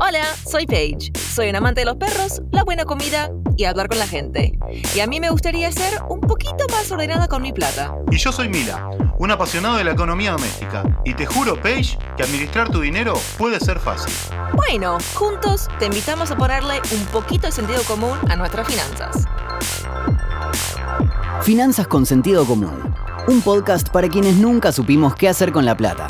Hola, 0.00 0.24
soy 0.48 0.64
Paige. 0.64 1.10
Soy 1.18 1.48
un 1.48 1.56
amante 1.56 1.80
de 1.80 1.86
los 1.86 1.96
perros, 1.96 2.40
la 2.52 2.62
buena 2.62 2.84
comida 2.84 3.30
y 3.56 3.64
hablar 3.64 3.88
con 3.88 3.98
la 3.98 4.06
gente. 4.06 4.56
Y 4.94 5.00
a 5.00 5.08
mí 5.08 5.18
me 5.18 5.28
gustaría 5.28 5.72
ser 5.72 6.00
un 6.08 6.20
poquito 6.20 6.66
más 6.70 6.90
ordenada 6.92 7.26
con 7.26 7.42
mi 7.42 7.52
plata. 7.52 7.96
Y 8.08 8.16
yo 8.16 8.30
soy 8.30 8.48
Mila, 8.48 8.90
un 9.18 9.30
apasionado 9.32 9.76
de 9.76 9.82
la 9.82 9.90
economía 9.90 10.30
doméstica. 10.30 10.84
Y 11.04 11.14
te 11.14 11.26
juro, 11.26 11.60
Paige, 11.60 11.98
que 12.16 12.22
administrar 12.22 12.70
tu 12.70 12.80
dinero 12.80 13.14
puede 13.38 13.58
ser 13.58 13.80
fácil. 13.80 14.12
Bueno, 14.54 14.98
juntos 15.14 15.68
te 15.80 15.86
invitamos 15.86 16.30
a 16.30 16.36
ponerle 16.36 16.80
un 16.92 17.04
poquito 17.06 17.48
de 17.48 17.52
sentido 17.52 17.82
común 17.82 18.16
a 18.28 18.36
nuestras 18.36 18.68
finanzas. 18.68 19.24
Finanzas 21.42 21.88
con 21.88 22.06
sentido 22.06 22.44
común. 22.44 22.94
Un 23.26 23.42
podcast 23.42 23.88
para 23.88 24.08
quienes 24.08 24.36
nunca 24.36 24.70
supimos 24.70 25.16
qué 25.16 25.28
hacer 25.28 25.50
con 25.50 25.64
la 25.64 25.76
plata. 25.76 26.08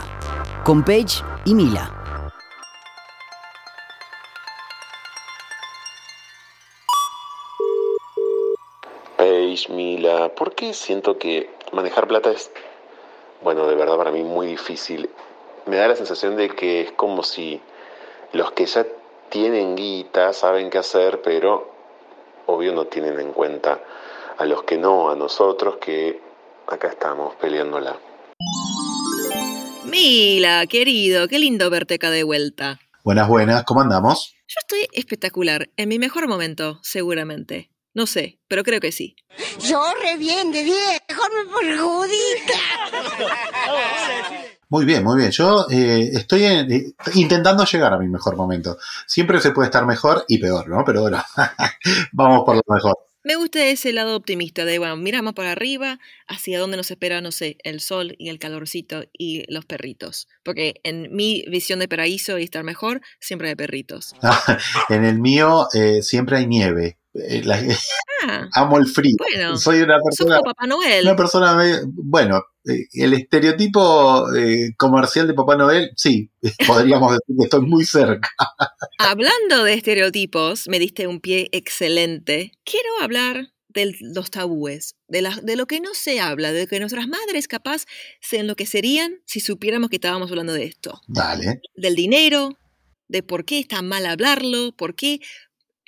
Con 0.62 0.84
Paige 0.84 1.23
y 1.46 1.55
Mila. 1.55 1.97
Mila, 9.68 10.35
¿por 10.35 10.54
qué 10.54 10.72
siento 10.72 11.18
que 11.18 11.50
manejar 11.72 12.07
plata 12.07 12.30
es, 12.30 12.50
bueno, 13.43 13.67
de 13.67 13.75
verdad 13.75 13.96
para 13.96 14.12
mí 14.12 14.22
muy 14.22 14.46
difícil? 14.46 15.11
Me 15.67 15.76
da 15.76 15.89
la 15.89 15.96
sensación 15.96 16.36
de 16.36 16.50
que 16.50 16.82
es 16.82 16.93
como 16.93 17.22
si 17.25 17.61
los 18.32 18.53
que 18.53 18.67
ya 18.67 18.86
tienen 19.29 19.75
guita 19.75 20.32
saben 20.32 20.71
qué 20.71 20.79
hacer, 20.79 21.21
pero 21.22 21.71
obvio 22.46 22.72
no 22.72 22.86
tienen 22.86 23.18
en 23.18 23.32
cuenta 23.32 23.81
a 24.39 24.44
los 24.44 24.62
que 24.62 24.79
no, 24.79 25.11
a 25.11 25.17
nosotros 25.17 25.76
que 25.79 26.20
acá 26.67 26.89
estamos 26.89 27.34
peleándola. 27.36 27.98
Mila, 29.84 30.67
querido, 30.67 31.26
qué 31.29 31.39
lindo 31.39 31.70
verte 31.70 31.95
acá 31.95 32.11
de 32.11 32.22
vuelta. 32.22 32.78
Buenas, 33.05 33.28
buenas, 33.28 33.64
¿cómo 33.64 33.81
andamos? 33.81 34.34
Yo 34.47 34.61
estoy 34.61 34.86
espectacular, 34.92 35.69
en 35.77 35.89
mi 35.89 35.98
mejor 35.98 36.29
momento, 36.29 36.79
seguramente. 36.83 37.70
No 37.99 38.07
sé, 38.07 38.39
pero 38.47 38.63
creo 38.63 38.79
que 38.79 38.93
sí. 38.93 39.17
Yo 39.69 39.83
re 40.01 40.17
bien, 40.17 40.53
de 40.53 40.63
bien, 40.63 41.01
mejor 41.09 41.31
me 41.35 41.53
perjudica. 41.53 42.55
Muy 44.69 44.85
bien, 44.85 45.03
muy 45.03 45.19
bien. 45.19 45.33
Yo 45.33 45.67
eh, 45.69 46.11
estoy 46.13 46.45
en- 46.45 46.71
eh, 46.71 46.93
intentando 47.15 47.65
llegar 47.65 47.93
a 47.93 47.99
mi 47.99 48.07
mejor 48.07 48.37
momento. 48.37 48.79
Siempre 49.09 49.41
se 49.41 49.51
puede 49.51 49.67
estar 49.67 49.85
mejor 49.85 50.25
y 50.29 50.39
peor, 50.39 50.69
¿no? 50.69 50.85
Pero 50.85 51.01
bueno, 51.03 51.21
vamos 52.13 52.45
por 52.45 52.55
lo 52.55 52.63
mejor. 52.69 52.97
Me 53.25 53.35
gusta 53.35 53.67
ese 53.67 53.93
lado 53.93 54.15
optimista 54.15 54.65
de, 54.65 54.79
bueno, 54.79 54.97
miramos 54.97 55.35
para 55.35 55.51
arriba, 55.51 55.99
hacia 56.29 56.61
donde 56.61 56.77
nos 56.77 56.91
espera, 56.93 57.21
no 57.21 57.33
sé, 57.33 57.57
el 57.65 57.81
sol 57.81 58.15
y 58.17 58.29
el 58.29 58.39
calorcito 58.39 59.03
y 59.13 59.43
los 59.53 59.67
perritos. 59.67 60.29
Porque 60.45 60.75
en 60.85 61.09
mi 61.15 61.45
visión 61.51 61.81
de 61.81 61.89
paraíso 61.89 62.39
y 62.39 62.45
estar 62.45 62.63
mejor, 62.63 63.01
siempre 63.19 63.49
hay 63.49 63.55
perritos. 63.57 64.15
en 64.89 65.05
el 65.05 65.19
mío 65.19 65.67
eh, 65.75 66.03
siempre 66.03 66.39
hay 66.39 66.47
nieve. 66.47 66.98
Eh, 67.14 67.42
la- 67.45 67.61
Ah, 68.20 68.48
amo 68.55 68.78
el 68.78 68.87
frío. 68.89 69.14
Bueno, 69.17 69.56
Soy 69.56 69.81
una 69.81 69.97
persona, 70.03 70.41
Papá 70.41 70.67
Noel. 70.67 71.05
una 71.05 71.14
persona, 71.14 71.56
bueno, 71.87 72.42
eh, 72.69 72.87
el 72.95 73.14
estereotipo 73.14 74.34
eh, 74.34 74.70
comercial 74.77 75.29
de 75.29 75.34
Papá 75.34 75.55
Noel, 75.56 75.92
sí, 75.97 76.29
podríamos 76.67 77.12
decir 77.12 77.36
que 77.39 77.45
estoy 77.45 77.61
muy 77.61 77.84
cerca. 77.84 78.29
Hablando 78.98 79.62
de 79.62 79.75
estereotipos, 79.75 80.67
me 80.69 80.81
diste 80.81 81.06
un 81.06 81.20
pie 81.20 81.48
excelente. 81.53 82.51
Quiero 82.64 82.89
hablar 83.01 83.53
de 83.69 83.95
los 84.01 84.33
tabúes, 84.33 84.97
de, 85.06 85.23
la- 85.23 85.39
de 85.41 85.55
lo 85.55 85.67
que 85.67 85.81
no 85.81 85.95
se 85.95 86.19
habla, 86.19 86.51
de 86.53 86.62
lo 86.62 86.67
que 86.67 86.81
nuestras 86.81 87.06
madres 87.06 87.47
capaz 87.47 87.84
se 88.20 88.39
enloquecerían 88.39 89.20
si 89.27 89.39
supiéramos 89.39 89.91
que 89.91 89.97
estábamos 89.97 90.29
hablando 90.31 90.55
de 90.55 90.64
esto. 90.64 91.01
Dale. 91.06 91.61
Del 91.77 91.95
dinero, 91.95 92.59
de 93.06 93.23
por 93.23 93.45
qué 93.45 93.61
está 93.61 93.81
mal 93.83 94.06
hablarlo, 94.06 94.73
por 94.73 94.97
qué... 94.97 95.20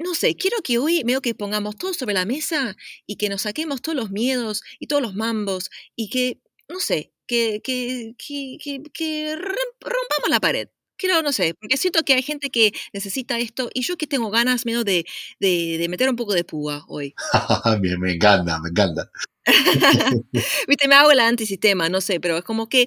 No 0.03 0.15
sé, 0.15 0.35
quiero 0.35 0.57
que 0.63 0.79
hoy 0.79 1.03
veo 1.05 1.21
que 1.21 1.35
pongamos 1.35 1.77
todo 1.77 1.93
sobre 1.93 2.15
la 2.15 2.25
mesa 2.25 2.75
y 3.07 3.17
que 3.17 3.29
nos 3.29 3.43
saquemos 3.43 3.83
todos 3.83 3.97
los 3.97 4.11
miedos 4.11 4.63
y 4.79 4.87
todos 4.87 5.03
los 5.03 5.15
mambos 5.15 5.71
y 5.95 6.09
que, 6.09 6.41
no 6.69 6.81
sé, 6.81 7.13
que, 7.27 7.61
que, 7.63 8.15
que, 8.19 8.57
que, 8.63 8.83
que 8.95 9.37
rom- 9.37 9.77
rompamos 9.81 10.31
la 10.31 10.41
pared. 10.41 10.69
Quiero, 10.97 11.23
no 11.23 11.33
sé, 11.33 11.55
porque 11.55 11.77
siento 11.77 12.03
que 12.03 12.15
hay 12.15 12.23
gente 12.23 12.49
que 12.51 12.73
necesita 12.93 13.39
esto 13.39 13.71
y 13.75 13.83
yo 13.83 13.97
que 13.97 14.07
tengo 14.07 14.31
ganas 14.31 14.65
de, 14.65 15.05
de, 15.39 15.77
de 15.79 15.89
meter 15.89 16.09
un 16.09 16.17
poco 16.17 16.33
de 16.35 16.45
púa 16.45 16.85
hoy. 16.89 17.15
me, 17.81 17.97
me 17.99 18.13
encanta, 18.15 18.59
me 18.61 18.71
encanta. 18.71 19.11
Viste, 20.69 20.89
me 20.89 20.95
hago 20.95 21.11
el 21.11 21.21
antisistema, 21.21 21.89
no 21.89 22.01
sé, 22.01 22.21
pero 22.21 22.39
es 22.39 22.45
como 22.45 22.69
que 22.69 22.87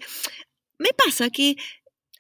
me 0.80 0.90
pasa 0.94 1.30
que 1.30 1.56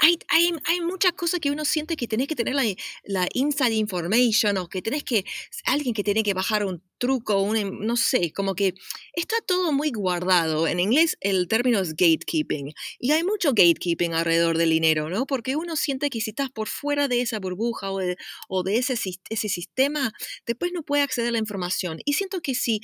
hay, 0.03 0.19
hay, 0.27 0.51
hay 0.65 0.81
muchas 0.81 1.13
cosas 1.13 1.39
que 1.39 1.49
uno 1.49 1.63
siente 1.63 1.95
que 1.95 2.09
tenés 2.09 2.27
que 2.27 2.35
tener 2.35 2.55
la, 2.55 2.63
la 3.05 3.25
inside 3.33 3.73
information 3.75 4.57
o 4.57 4.67
que 4.67 4.81
tenés 4.81 5.05
que, 5.05 5.23
alguien 5.63 5.93
que 5.93 6.03
tiene 6.03 6.23
que 6.23 6.33
bajar 6.33 6.65
un 6.65 6.83
truco, 6.97 7.41
un, 7.41 7.85
no 7.87 7.95
sé, 7.95 8.33
como 8.33 8.53
que 8.53 8.73
está 9.13 9.37
todo 9.47 9.71
muy 9.71 9.91
guardado. 9.91 10.67
En 10.67 10.81
inglés 10.81 11.17
el 11.21 11.47
término 11.47 11.79
es 11.79 11.91
gatekeeping 11.91 12.73
y 12.99 13.11
hay 13.11 13.23
mucho 13.23 13.53
gatekeeping 13.53 14.13
alrededor 14.13 14.57
del 14.57 14.71
dinero, 14.71 15.09
¿no? 15.09 15.25
Porque 15.25 15.55
uno 15.55 15.77
siente 15.77 16.09
que 16.09 16.19
si 16.19 16.31
estás 16.31 16.49
por 16.49 16.67
fuera 16.67 17.07
de 17.07 17.21
esa 17.21 17.39
burbuja 17.39 17.89
o 17.91 17.99
de, 17.99 18.17
o 18.49 18.63
de 18.63 18.79
ese, 18.79 18.95
ese 19.29 19.49
sistema, 19.49 20.11
después 20.45 20.73
no 20.73 20.83
puede 20.83 21.03
acceder 21.03 21.29
a 21.29 21.31
la 21.31 21.37
información. 21.37 21.99
Y 22.03 22.13
siento 22.13 22.41
que 22.41 22.55
si 22.55 22.81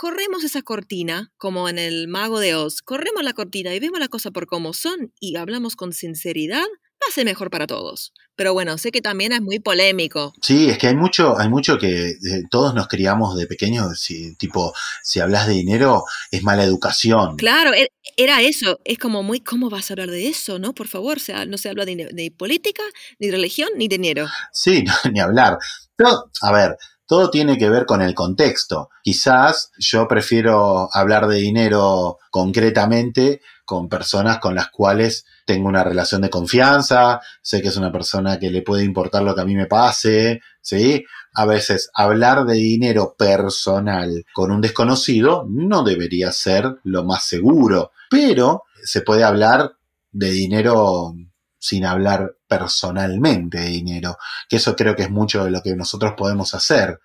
corremos 0.00 0.44
esa 0.44 0.62
cortina, 0.62 1.30
como 1.36 1.68
en 1.68 1.78
el 1.78 2.08
Mago 2.08 2.40
de 2.40 2.54
Oz, 2.54 2.80
corremos 2.80 3.22
la 3.22 3.34
cortina 3.34 3.74
y 3.74 3.80
vemos 3.80 4.00
la 4.00 4.08
cosa 4.08 4.30
por 4.30 4.46
cómo 4.46 4.72
son 4.72 5.12
y 5.20 5.36
hablamos 5.36 5.76
con 5.76 5.92
sinceridad, 5.92 6.64
va 6.64 7.06
a 7.06 7.12
ser 7.12 7.26
mejor 7.26 7.50
para 7.50 7.66
todos. 7.66 8.14
Pero 8.34 8.54
bueno, 8.54 8.78
sé 8.78 8.92
que 8.92 9.02
también 9.02 9.32
es 9.32 9.42
muy 9.42 9.58
polémico. 9.58 10.32
Sí, 10.40 10.70
es 10.70 10.78
que 10.78 10.86
hay 10.86 10.96
mucho, 10.96 11.38
hay 11.38 11.50
mucho 11.50 11.76
que 11.76 12.12
eh, 12.12 12.16
todos 12.50 12.72
nos 12.74 12.88
criamos 12.88 13.36
de 13.36 13.46
pequeños, 13.46 14.00
si, 14.00 14.34
tipo, 14.36 14.72
si 15.02 15.20
hablas 15.20 15.46
de 15.46 15.52
dinero 15.52 16.04
es 16.30 16.42
mala 16.42 16.64
educación. 16.64 17.36
Claro, 17.36 17.74
e- 17.74 17.92
era 18.16 18.40
eso. 18.40 18.80
Es 18.86 18.96
como 18.96 19.22
muy, 19.22 19.40
¿cómo 19.40 19.68
vas 19.68 19.90
a 19.90 19.92
hablar 19.92 20.10
de 20.10 20.28
eso? 20.28 20.58
No, 20.58 20.72
por 20.72 20.88
favor, 20.88 21.18
o 21.18 21.20
sea, 21.20 21.44
no 21.44 21.58
se 21.58 21.68
habla 21.68 21.84
de, 21.84 22.08
de 22.10 22.30
política, 22.30 22.82
ni 23.18 23.30
religión, 23.30 23.68
ni 23.76 23.86
dinero. 23.86 24.28
Sí, 24.50 24.82
no, 25.04 25.10
ni 25.12 25.20
hablar. 25.20 25.58
Pero, 25.94 26.30
a 26.40 26.52
ver, 26.52 26.78
todo 27.10 27.28
tiene 27.28 27.58
que 27.58 27.68
ver 27.68 27.86
con 27.86 28.02
el 28.02 28.14
contexto. 28.14 28.88
Quizás 29.02 29.72
yo 29.80 30.06
prefiero 30.06 30.88
hablar 30.92 31.26
de 31.26 31.38
dinero 31.38 32.18
concretamente 32.30 33.40
con 33.64 33.88
personas 33.88 34.38
con 34.38 34.54
las 34.54 34.70
cuales 34.70 35.24
tengo 35.44 35.68
una 35.68 35.82
relación 35.82 36.20
de 36.20 36.30
confianza, 36.30 37.20
sé 37.42 37.62
que 37.62 37.66
es 37.66 37.76
una 37.76 37.90
persona 37.90 38.38
que 38.38 38.52
le 38.52 38.62
puede 38.62 38.84
importar 38.84 39.24
lo 39.24 39.34
que 39.34 39.40
a 39.40 39.44
mí 39.44 39.56
me 39.56 39.66
pase, 39.66 40.40
¿sí? 40.60 41.04
A 41.34 41.46
veces 41.46 41.90
hablar 41.94 42.44
de 42.44 42.54
dinero 42.54 43.16
personal 43.18 44.24
con 44.32 44.52
un 44.52 44.60
desconocido 44.60 45.44
no 45.48 45.82
debería 45.82 46.30
ser 46.30 46.76
lo 46.84 47.02
más 47.02 47.26
seguro, 47.26 47.90
pero 48.08 48.62
se 48.84 49.00
puede 49.00 49.24
hablar 49.24 49.72
de 50.12 50.30
dinero 50.30 51.12
sin 51.58 51.86
hablar 51.86 52.36
personalmente 52.50 53.60
dinero, 53.60 54.18
que 54.48 54.56
eso 54.56 54.74
creo 54.74 54.96
que 54.96 55.04
es 55.04 55.10
mucho 55.10 55.44
de 55.44 55.52
lo 55.52 55.62
que 55.62 55.76
nosotros 55.76 56.14
podemos 56.16 56.52
hacer. 56.52 56.98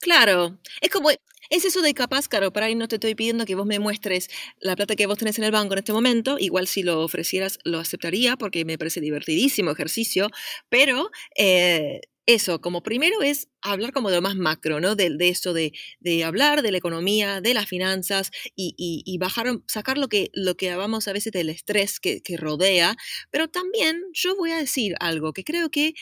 Claro, 0.00 0.58
es 0.80 0.90
como, 0.90 1.10
es 1.10 1.64
eso 1.64 1.80
de 1.82 1.94
capaz, 1.94 2.26
claro, 2.26 2.52
para 2.52 2.66
ahí 2.66 2.74
no 2.74 2.88
te 2.88 2.96
estoy 2.96 3.14
pidiendo 3.14 3.46
que 3.46 3.54
vos 3.54 3.66
me 3.66 3.78
muestres 3.78 4.28
la 4.58 4.74
plata 4.74 4.96
que 4.96 5.06
vos 5.06 5.18
tenés 5.18 5.38
en 5.38 5.44
el 5.44 5.52
banco 5.52 5.74
en 5.74 5.78
este 5.78 5.92
momento, 5.92 6.38
igual 6.38 6.66
si 6.66 6.82
lo 6.82 7.00
ofrecieras 7.00 7.58
lo 7.64 7.78
aceptaría 7.78 8.36
porque 8.36 8.64
me 8.64 8.78
parece 8.78 9.00
divertidísimo 9.00 9.70
ejercicio, 9.70 10.28
pero 10.68 11.10
eh, 11.36 12.00
eso, 12.34 12.60
como 12.60 12.82
primero 12.82 13.22
es 13.22 13.48
hablar 13.62 13.92
como 13.92 14.10
de 14.10 14.16
lo 14.16 14.22
más 14.22 14.36
macro, 14.36 14.80
¿no? 14.80 14.96
De, 14.96 15.14
eso 15.20 15.52
de, 15.52 15.72
de 16.00 16.24
hablar 16.24 16.62
de 16.62 16.72
la 16.72 16.78
economía, 16.78 17.40
de 17.40 17.54
las 17.54 17.66
finanzas 17.66 18.30
y, 18.56 18.74
y- 18.78 19.02
y 19.06 19.18
bajar, 19.18 19.46
sacar 19.66 19.98
lo 19.98 20.08
que, 20.08 20.30
lo 20.34 20.56
que 20.56 20.70
hablamos 20.70 21.08
a 21.08 21.12
veces 21.12 21.32
del 21.32 21.50
estrés 21.50 22.00
que, 22.00 22.20
que 22.22 22.36
rodea, 22.36 22.96
pero 23.30 23.48
también 23.48 24.02
yo 24.12 24.36
voy 24.36 24.50
a 24.52 24.56
decir 24.58 24.94
algo 25.00 25.32
que 25.32 25.44
creo 25.44 25.70
que 25.70 25.94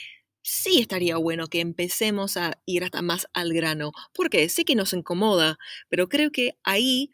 sí 0.43 0.79
estaría 0.81 1.17
bueno 1.17 1.49
que 1.49 1.61
empecemos 1.61 2.37
a 2.37 2.59
ir 2.67 2.85
hasta 2.85 3.03
más 3.03 3.27
al 3.35 3.53
grano, 3.53 3.93
porque 4.15 4.49
sé 4.49 4.65
que 4.65 4.75
nos 4.75 4.93
incomoda, 4.93 5.59
pero 5.89 6.09
creo 6.09 6.31
que 6.31 6.57
ahí 6.65 7.11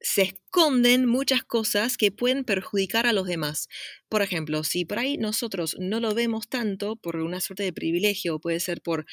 se 0.00 0.22
esconden 0.22 1.06
muchas 1.06 1.44
cosas 1.44 1.96
que 1.96 2.10
pueden 2.12 2.44
perjudicar 2.44 3.06
a 3.06 3.12
los 3.12 3.26
demás. 3.26 3.68
Por 4.08 4.22
ejemplo, 4.22 4.64
si 4.64 4.84
por 4.84 4.98
ahí 4.98 5.16
nosotros 5.18 5.76
no 5.78 6.00
lo 6.00 6.14
vemos 6.14 6.48
tanto 6.48 6.96
por 6.96 7.16
una 7.16 7.40
suerte 7.40 7.64
de 7.64 7.72
privilegio, 7.72 8.38
puede 8.40 8.60
ser 8.60 8.80
por, 8.82 9.06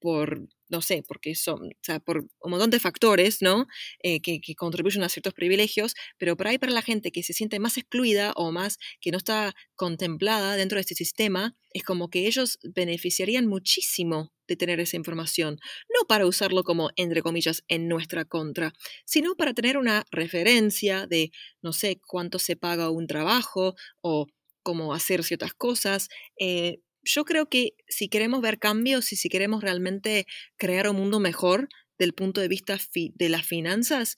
por 0.00 0.48
no 0.68 0.82
sé, 0.82 1.02
porque 1.06 1.34
son, 1.34 1.68
o 1.68 1.82
sea, 1.82 2.00
por 2.00 2.18
un 2.18 2.50
montón 2.50 2.70
de 2.70 2.80
factores, 2.80 3.42
¿no? 3.42 3.66
Eh, 4.02 4.20
que, 4.20 4.40
que 4.40 4.54
contribuyen 4.54 5.02
a 5.02 5.08
ciertos 5.08 5.34
privilegios, 5.34 5.94
pero 6.18 6.36
por 6.36 6.46
ahí 6.46 6.58
para 6.58 6.72
la 6.72 6.82
gente 6.82 7.10
que 7.10 7.22
se 7.22 7.32
siente 7.32 7.58
más 7.58 7.78
excluida 7.78 8.32
o 8.36 8.52
más 8.52 8.78
que 9.00 9.10
no 9.10 9.18
está 9.18 9.54
contemplada 9.74 10.56
dentro 10.56 10.76
de 10.76 10.82
este 10.82 10.94
sistema, 10.94 11.56
es 11.72 11.82
como 11.84 12.10
que 12.10 12.26
ellos 12.26 12.58
beneficiarían 12.74 13.46
muchísimo 13.46 14.32
de 14.46 14.56
tener 14.56 14.80
esa 14.80 14.96
información, 14.96 15.58
no 15.88 16.06
para 16.06 16.26
usarlo 16.26 16.64
como, 16.64 16.90
entre 16.96 17.22
comillas, 17.22 17.62
en 17.68 17.88
nuestra 17.88 18.24
contra, 18.24 18.72
sino 19.04 19.36
para 19.36 19.54
tener 19.54 19.76
una 19.76 20.04
referencia 20.10 21.06
de, 21.06 21.30
no 21.62 21.72
sé, 21.72 22.00
cuánto 22.06 22.38
se 22.38 22.56
paga 22.56 22.90
un 22.90 23.06
trabajo 23.06 23.74
o 24.02 24.26
cómo 24.62 24.94
hacer 24.94 25.22
ciertas 25.24 25.54
cosas. 25.54 26.08
Eh, 26.38 26.80
yo 27.08 27.24
creo 27.24 27.48
que 27.48 27.74
si 27.88 28.08
queremos 28.08 28.42
ver 28.42 28.58
cambios 28.58 29.12
y 29.12 29.16
si 29.16 29.28
queremos 29.30 29.62
realmente 29.62 30.26
crear 30.56 30.88
un 30.88 30.96
mundo 30.96 31.20
mejor 31.20 31.68
del 31.98 32.12
punto 32.12 32.40
de 32.40 32.48
vista 32.48 32.78
de 32.94 33.28
las 33.28 33.46
finanzas, 33.46 34.16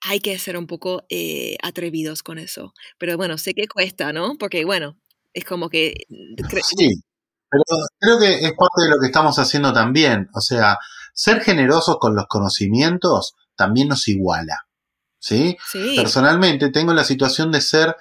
hay 0.00 0.20
que 0.20 0.38
ser 0.38 0.56
un 0.56 0.66
poco 0.66 1.04
eh, 1.10 1.56
atrevidos 1.62 2.22
con 2.22 2.38
eso. 2.38 2.72
Pero 2.98 3.16
bueno, 3.16 3.36
sé 3.36 3.52
que 3.54 3.66
cuesta, 3.66 4.12
¿no? 4.12 4.38
Porque 4.38 4.64
bueno, 4.64 4.96
es 5.34 5.44
como 5.44 5.68
que... 5.68 5.94
Sí, 6.62 7.02
pero 7.50 7.64
creo 7.98 8.18
que 8.20 8.46
es 8.46 8.52
parte 8.52 8.82
de 8.84 8.90
lo 8.90 9.00
que 9.00 9.06
estamos 9.06 9.38
haciendo 9.38 9.72
también. 9.72 10.28
O 10.32 10.40
sea, 10.40 10.78
ser 11.12 11.42
generosos 11.42 11.98
con 11.98 12.14
los 12.14 12.26
conocimientos 12.28 13.34
también 13.56 13.88
nos 13.88 14.06
iguala. 14.06 14.66
¿Sí? 15.18 15.58
sí. 15.70 15.94
Personalmente 15.96 16.70
tengo 16.70 16.94
la 16.94 17.04
situación 17.04 17.52
de 17.52 17.60
ser 17.60 17.96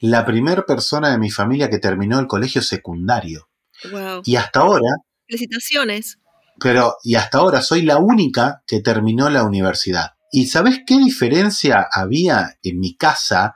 la 0.00 0.24
primera 0.24 0.64
persona 0.66 1.10
de 1.10 1.18
mi 1.18 1.30
familia 1.30 1.68
que 1.68 1.78
terminó 1.78 2.20
el 2.20 2.28
colegio 2.28 2.62
secundario. 2.62 3.49
Wow. 3.90 4.22
Y 4.24 4.36
hasta 4.36 4.60
ahora. 4.60 4.88
Felicitaciones. 5.26 6.18
Pero, 6.58 6.96
y 7.02 7.14
hasta 7.14 7.38
ahora 7.38 7.62
soy 7.62 7.82
la 7.82 7.98
única 7.98 8.62
que 8.66 8.80
terminó 8.80 9.30
la 9.30 9.44
universidad. 9.44 10.12
¿Y 10.30 10.46
sabes 10.46 10.80
qué 10.86 10.98
diferencia 10.98 11.88
había 11.92 12.56
en 12.62 12.78
mi 12.78 12.96
casa 12.96 13.54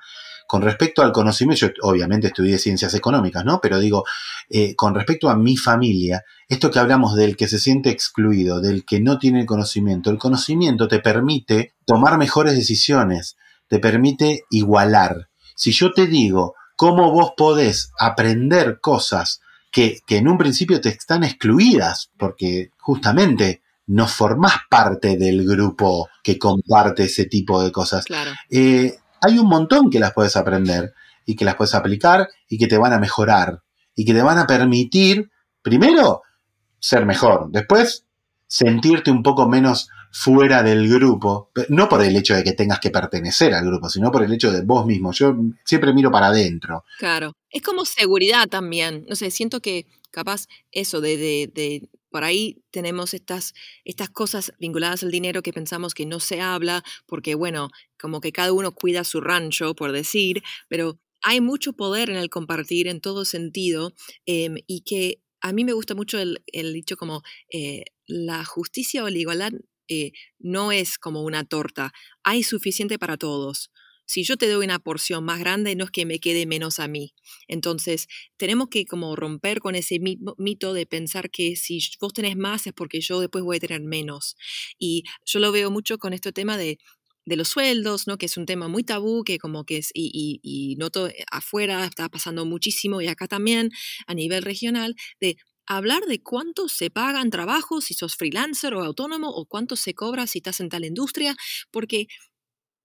con 0.48 0.62
respecto 0.62 1.02
al 1.02 1.12
conocimiento? 1.12 1.66
Yo 1.66 1.72
obviamente 1.82 2.28
estudié 2.28 2.58
ciencias 2.58 2.94
económicas, 2.94 3.44
¿no? 3.44 3.60
Pero 3.60 3.78
digo, 3.78 4.04
eh, 4.48 4.74
con 4.74 4.94
respecto 4.94 5.28
a 5.28 5.36
mi 5.36 5.56
familia, 5.56 6.24
esto 6.48 6.70
que 6.70 6.78
hablamos 6.78 7.14
del 7.14 7.36
que 7.36 7.46
se 7.46 7.58
siente 7.58 7.90
excluido, 7.90 8.60
del 8.60 8.84
que 8.84 9.00
no 9.00 9.18
tiene 9.18 9.40
el 9.40 9.46
conocimiento, 9.46 10.10
el 10.10 10.18
conocimiento 10.18 10.88
te 10.88 10.98
permite 10.98 11.74
tomar 11.86 12.18
mejores 12.18 12.54
decisiones, 12.54 13.36
te 13.68 13.78
permite 13.78 14.44
igualar. 14.50 15.28
Si 15.54 15.70
yo 15.70 15.92
te 15.92 16.06
digo 16.06 16.54
cómo 16.76 17.12
vos 17.12 17.34
podés 17.36 17.92
aprender 17.98 18.80
cosas 18.80 19.40
que, 19.74 20.02
que 20.06 20.18
en 20.18 20.28
un 20.28 20.38
principio 20.38 20.80
te 20.80 20.90
están 20.90 21.24
excluidas, 21.24 22.12
porque 22.16 22.70
justamente 22.78 23.62
no 23.88 24.06
formás 24.06 24.54
parte 24.70 25.16
del 25.16 25.44
grupo 25.44 26.08
que 26.22 26.38
comparte 26.38 27.02
ese 27.02 27.24
tipo 27.24 27.60
de 27.60 27.72
cosas. 27.72 28.04
Claro. 28.04 28.30
Eh, 28.48 28.96
hay 29.20 29.36
un 29.36 29.48
montón 29.48 29.90
que 29.90 29.98
las 29.98 30.12
puedes 30.12 30.36
aprender 30.36 30.94
y 31.26 31.34
que 31.34 31.44
las 31.44 31.56
puedes 31.56 31.74
aplicar 31.74 32.28
y 32.48 32.56
que 32.56 32.68
te 32.68 32.78
van 32.78 32.92
a 32.92 33.00
mejorar 33.00 33.62
y 33.96 34.04
que 34.04 34.14
te 34.14 34.22
van 34.22 34.38
a 34.38 34.46
permitir, 34.46 35.32
primero, 35.60 36.22
ser 36.78 37.04
mejor, 37.04 37.48
después, 37.50 38.04
sentirte 38.46 39.10
un 39.10 39.24
poco 39.24 39.48
menos 39.48 39.88
fuera 40.16 40.62
del 40.62 40.88
grupo, 40.88 41.50
no 41.70 41.88
por 41.88 42.00
el 42.00 42.14
hecho 42.14 42.36
de 42.36 42.44
que 42.44 42.52
tengas 42.52 42.78
que 42.78 42.90
pertenecer 42.90 43.52
al 43.52 43.66
grupo, 43.66 43.90
sino 43.90 44.12
por 44.12 44.22
el 44.22 44.32
hecho 44.32 44.52
de 44.52 44.62
vos 44.62 44.86
mismo. 44.86 45.10
Yo 45.12 45.34
siempre 45.64 45.92
miro 45.92 46.12
para 46.12 46.28
adentro. 46.28 46.84
Claro, 47.00 47.32
es 47.50 47.62
como 47.62 47.84
seguridad 47.84 48.46
también. 48.48 49.04
No 49.08 49.16
sé, 49.16 49.32
siento 49.32 49.60
que 49.60 49.86
capaz 50.12 50.46
eso 50.70 51.00
de, 51.00 51.16
de, 51.16 51.50
de 51.52 51.88
por 52.10 52.22
ahí 52.22 52.62
tenemos 52.70 53.12
estas, 53.12 53.54
estas 53.84 54.08
cosas 54.08 54.52
vinculadas 54.60 55.02
al 55.02 55.10
dinero 55.10 55.42
que 55.42 55.52
pensamos 55.52 55.94
que 55.94 56.06
no 56.06 56.20
se 56.20 56.40
habla 56.40 56.84
porque, 57.06 57.34
bueno, 57.34 57.70
como 57.98 58.20
que 58.20 58.30
cada 58.30 58.52
uno 58.52 58.70
cuida 58.70 59.02
su 59.02 59.20
rancho, 59.20 59.74
por 59.74 59.90
decir, 59.90 60.44
pero 60.68 60.96
hay 61.22 61.40
mucho 61.40 61.72
poder 61.72 62.08
en 62.08 62.16
el 62.16 62.30
compartir 62.30 62.86
en 62.86 63.00
todo 63.00 63.24
sentido 63.24 63.92
eh, 64.26 64.62
y 64.68 64.82
que 64.82 65.22
a 65.40 65.52
mí 65.52 65.64
me 65.64 65.72
gusta 65.72 65.96
mucho 65.96 66.20
el, 66.20 66.44
el 66.52 66.72
dicho 66.72 66.96
como 66.96 67.24
eh, 67.52 67.86
la 68.06 68.44
justicia 68.44 69.02
o 69.02 69.10
la 69.10 69.18
igualdad 69.18 69.50
eh, 69.88 70.12
no 70.38 70.72
es 70.72 70.98
como 70.98 71.22
una 71.22 71.44
torta, 71.44 71.92
hay 72.22 72.42
suficiente 72.42 72.98
para 72.98 73.16
todos. 73.16 73.70
Si 74.06 74.22
yo 74.22 74.36
te 74.36 74.48
doy 74.48 74.64
una 74.64 74.78
porción 74.78 75.24
más 75.24 75.38
grande, 75.38 75.74
no 75.76 75.84
es 75.84 75.90
que 75.90 76.04
me 76.04 76.18
quede 76.20 76.44
menos 76.46 76.78
a 76.78 76.88
mí. 76.88 77.14
Entonces, 77.48 78.06
tenemos 78.36 78.68
que 78.68 78.84
como 78.84 79.16
romper 79.16 79.60
con 79.60 79.74
ese 79.74 79.98
mito 79.98 80.74
de 80.74 80.86
pensar 80.86 81.30
que 81.30 81.56
si 81.56 81.80
vos 82.00 82.12
tenés 82.12 82.36
más 82.36 82.66
es 82.66 82.74
porque 82.74 83.00
yo 83.00 83.20
después 83.20 83.44
voy 83.44 83.56
a 83.56 83.60
tener 83.60 83.80
menos. 83.80 84.36
Y 84.78 85.04
yo 85.24 85.40
lo 85.40 85.52
veo 85.52 85.70
mucho 85.70 85.96
con 85.98 86.12
este 86.12 86.32
tema 86.32 86.58
de, 86.58 86.78
de 87.24 87.36
los 87.36 87.48
sueldos, 87.48 88.06
¿no? 88.06 88.18
que 88.18 88.26
es 88.26 88.36
un 88.36 88.46
tema 88.46 88.68
muy 88.68 88.84
tabú, 88.84 89.24
que 89.24 89.38
como 89.38 89.64
que 89.64 89.78
es, 89.78 89.90
y, 89.94 90.10
y, 90.12 90.40
y 90.42 90.76
noto 90.76 91.08
afuera 91.30 91.84
está 91.86 92.08
pasando 92.08 92.44
muchísimo 92.44 93.00
y 93.00 93.06
acá 93.08 93.26
también 93.26 93.70
a 94.06 94.14
nivel 94.14 94.42
regional, 94.42 94.94
de 95.20 95.36
hablar 95.66 96.04
de 96.06 96.22
cuánto 96.22 96.68
se 96.68 96.90
pagan 96.90 97.30
trabajos 97.30 97.84
si 97.84 97.94
sos 97.94 98.16
freelancer 98.16 98.74
o 98.74 98.84
autónomo 98.84 99.30
o 99.30 99.46
cuánto 99.46 99.76
se 99.76 99.94
cobra 99.94 100.26
si 100.26 100.38
estás 100.38 100.60
en 100.60 100.68
tal 100.68 100.84
industria, 100.84 101.36
porque 101.70 102.06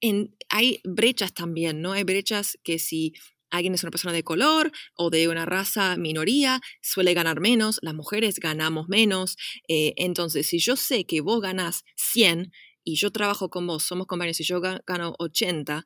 en, 0.02 0.36
hay 0.50 0.82
brechas 0.84 1.34
también, 1.34 1.82
¿no? 1.82 1.94
Hay 1.94 2.04
brechas 2.04 2.58
que 2.64 2.80
si 2.80 3.14
alguien 3.52 3.74
es 3.74 3.84
una 3.84 3.92
persona 3.92 4.14
de 4.14 4.24
color 4.24 4.72
o 4.96 5.10
de 5.10 5.28
una 5.28 5.46
raza 5.46 5.98
minoría, 5.98 6.62
suele 6.82 7.14
ganar 7.14 7.40
menos, 7.40 7.80
las 7.82 7.94
mujeres 7.94 8.40
ganamos 8.40 8.88
menos. 8.88 9.38
Eh, 9.68 9.94
entonces, 9.98 10.48
si 10.48 10.60
yo 10.60 10.76
sé 10.76 11.06
que 11.06 11.22
vos 11.22 11.42
ganás 11.42 11.84
100 11.96 12.52
y 12.84 12.96
yo 12.96 13.12
trabajo 13.12 13.50
con 13.50 13.68
vos, 13.68 13.84
somos 13.84 14.08
compañeros 14.08 14.40
y 14.40 14.44
yo 14.44 14.62
gano 14.62 15.16
80, 15.20 15.84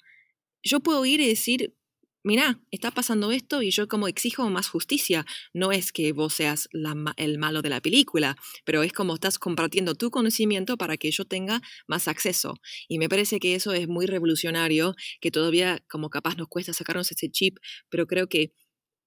yo 0.63 0.80
puedo 0.81 1.06
ir 1.06 1.22
y 1.22 1.28
decir, 1.28 1.75
mira, 2.23 2.59
está 2.71 2.91
pasando 2.91 3.31
esto 3.31 3.61
y 3.61 3.71
yo 3.71 3.87
como 3.87 4.07
exijo 4.07 4.49
más 4.49 4.69
justicia. 4.69 5.25
No 5.53 5.71
es 5.71 5.91
que 5.91 6.11
vos 6.13 6.33
seas 6.33 6.69
la, 6.71 6.95
el 7.17 7.37
malo 7.37 7.61
de 7.61 7.69
la 7.69 7.81
película, 7.81 8.35
pero 8.65 8.83
es 8.83 8.93
como 8.93 9.15
estás 9.15 9.39
compartiendo 9.39 9.95
tu 9.95 10.09
conocimiento 10.09 10.77
para 10.77 10.97
que 10.97 11.11
yo 11.11 11.25
tenga 11.25 11.61
más 11.87 12.07
acceso. 12.07 12.55
Y 12.87 12.99
me 12.99 13.09
parece 13.09 13.39
que 13.39 13.55
eso 13.55 13.73
es 13.73 13.87
muy 13.87 14.05
revolucionario, 14.05 14.95
que 15.21 15.31
todavía 15.31 15.83
como 15.89 16.09
capaz 16.09 16.37
nos 16.37 16.47
cuesta 16.47 16.73
sacarnos 16.73 17.11
ese 17.11 17.29
chip, 17.29 17.57
pero 17.89 18.07
creo 18.07 18.27
que 18.27 18.53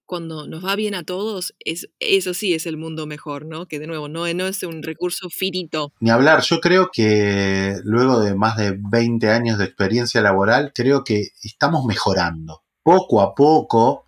cuando 0.07 0.47
nos 0.47 0.65
va 0.65 0.77
bien 0.77 0.95
a 0.95 1.03
todos, 1.03 1.55
es, 1.59 1.91
eso 1.99 2.33
sí 2.33 2.55
es 2.55 2.67
el 2.67 2.77
mundo 2.77 3.07
mejor, 3.07 3.45
¿no? 3.45 3.67
Que 3.67 3.81
de 3.81 3.89
nuevo, 3.89 4.09
no, 4.09 4.33
no 4.35 4.47
es 4.47 4.63
un 4.63 4.85
recurso 4.85 5.29
finito. 5.31 5.93
Ni 5.99 6.11
hablar, 6.11 6.43
yo 6.43 6.61
creo 6.61 6.91
que 6.93 7.75
luego 7.83 8.21
de 8.21 8.37
más 8.37 8.57
de 8.57 8.79
20 8.79 9.29
años 9.31 9.59
de 9.59 9.65
experiencia 9.65 10.23
laboral, 10.23 10.71
creo 10.73 11.03
que 11.03 11.31
estamos 11.43 11.85
mejorando 11.85 12.66
poco 12.87 13.21
a 13.21 13.35
poco 13.35 14.07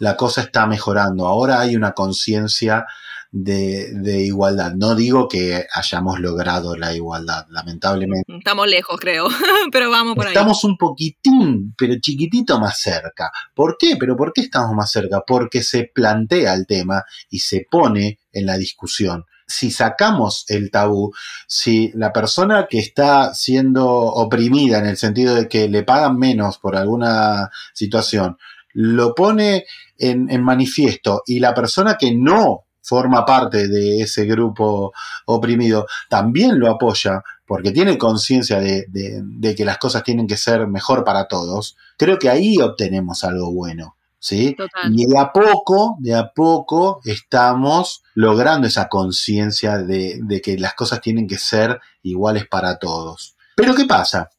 la 0.00 0.14
cosa 0.14 0.42
está 0.42 0.66
mejorando. 0.66 1.26
Ahora 1.26 1.60
hay 1.60 1.74
una 1.74 1.92
conciencia 1.92 2.84
de, 3.32 3.90
de, 3.94 4.20
igualdad. 4.20 4.74
No 4.74 4.94
digo 4.94 5.28
que 5.30 5.64
hayamos 5.74 6.20
logrado 6.20 6.76
la 6.76 6.94
igualdad, 6.94 7.46
lamentablemente. 7.48 8.30
Estamos 8.36 8.68
lejos, 8.68 9.00
creo, 9.00 9.28
pero 9.72 9.90
vamos 9.90 10.14
por 10.14 10.26
ahí. 10.26 10.34
Estamos 10.34 10.62
un 10.64 10.76
poquitín, 10.76 11.74
pero 11.78 11.94
chiquitito 12.02 12.60
más 12.60 12.78
cerca. 12.78 13.32
¿Por 13.54 13.78
qué? 13.78 13.96
Pero 13.98 14.14
¿por 14.14 14.34
qué 14.34 14.42
estamos 14.42 14.76
más 14.76 14.90
cerca? 14.90 15.22
Porque 15.26 15.62
se 15.62 15.90
plantea 15.94 16.52
el 16.52 16.66
tema 16.66 17.02
y 17.30 17.38
se 17.38 17.66
pone 17.70 18.18
en 18.30 18.44
la 18.44 18.58
discusión 18.58 19.24
si 19.48 19.70
sacamos 19.70 20.44
el 20.48 20.70
tabú, 20.70 21.12
si 21.46 21.90
la 21.94 22.12
persona 22.12 22.66
que 22.68 22.78
está 22.78 23.32
siendo 23.32 23.88
oprimida 23.88 24.78
en 24.78 24.86
el 24.86 24.98
sentido 24.98 25.34
de 25.34 25.48
que 25.48 25.68
le 25.68 25.82
pagan 25.82 26.18
menos 26.18 26.58
por 26.58 26.76
alguna 26.76 27.50
situación, 27.72 28.36
lo 28.74 29.14
pone 29.14 29.64
en, 29.96 30.42
manifiesto 30.42 31.22
y 31.26 31.40
la 31.40 31.54
persona 31.54 31.96
que 31.96 32.14
no 32.14 32.66
forma 32.82 33.24
parte 33.24 33.68
de 33.68 34.02
ese 34.02 34.26
grupo 34.26 34.92
oprimido 35.26 35.86
también 36.08 36.58
lo 36.58 36.70
apoya 36.70 37.22
porque 37.46 37.72
tiene 37.72 37.98
conciencia 37.98 38.60
de, 38.60 38.84
de, 38.88 39.22
de 39.22 39.54
que 39.54 39.64
las 39.64 39.78
cosas 39.78 40.04
tienen 40.04 40.26
que 40.26 40.36
ser 40.36 40.66
mejor 40.68 41.04
para 41.04 41.26
todos, 41.26 41.76
creo 41.96 42.18
que 42.18 42.28
ahí 42.28 42.58
obtenemos 42.58 43.24
algo 43.24 43.52
bueno. 43.52 43.97
¿Sí? 44.18 44.54
Total. 44.54 44.92
Y 44.94 45.06
de 45.06 45.18
a 45.18 45.32
poco, 45.32 45.96
de 46.00 46.14
a 46.14 46.32
poco 46.32 47.00
estamos 47.04 48.02
logrando 48.14 48.66
esa 48.66 48.88
conciencia 48.88 49.78
de, 49.78 50.20
de, 50.22 50.40
que 50.40 50.58
las 50.58 50.74
cosas 50.74 51.00
tienen 51.00 51.26
que 51.26 51.38
ser 51.38 51.80
iguales 52.02 52.46
para 52.46 52.78
todos. 52.78 53.36
Pero 53.56 53.74
¿qué 53.74 53.84
pasa? 53.84 54.30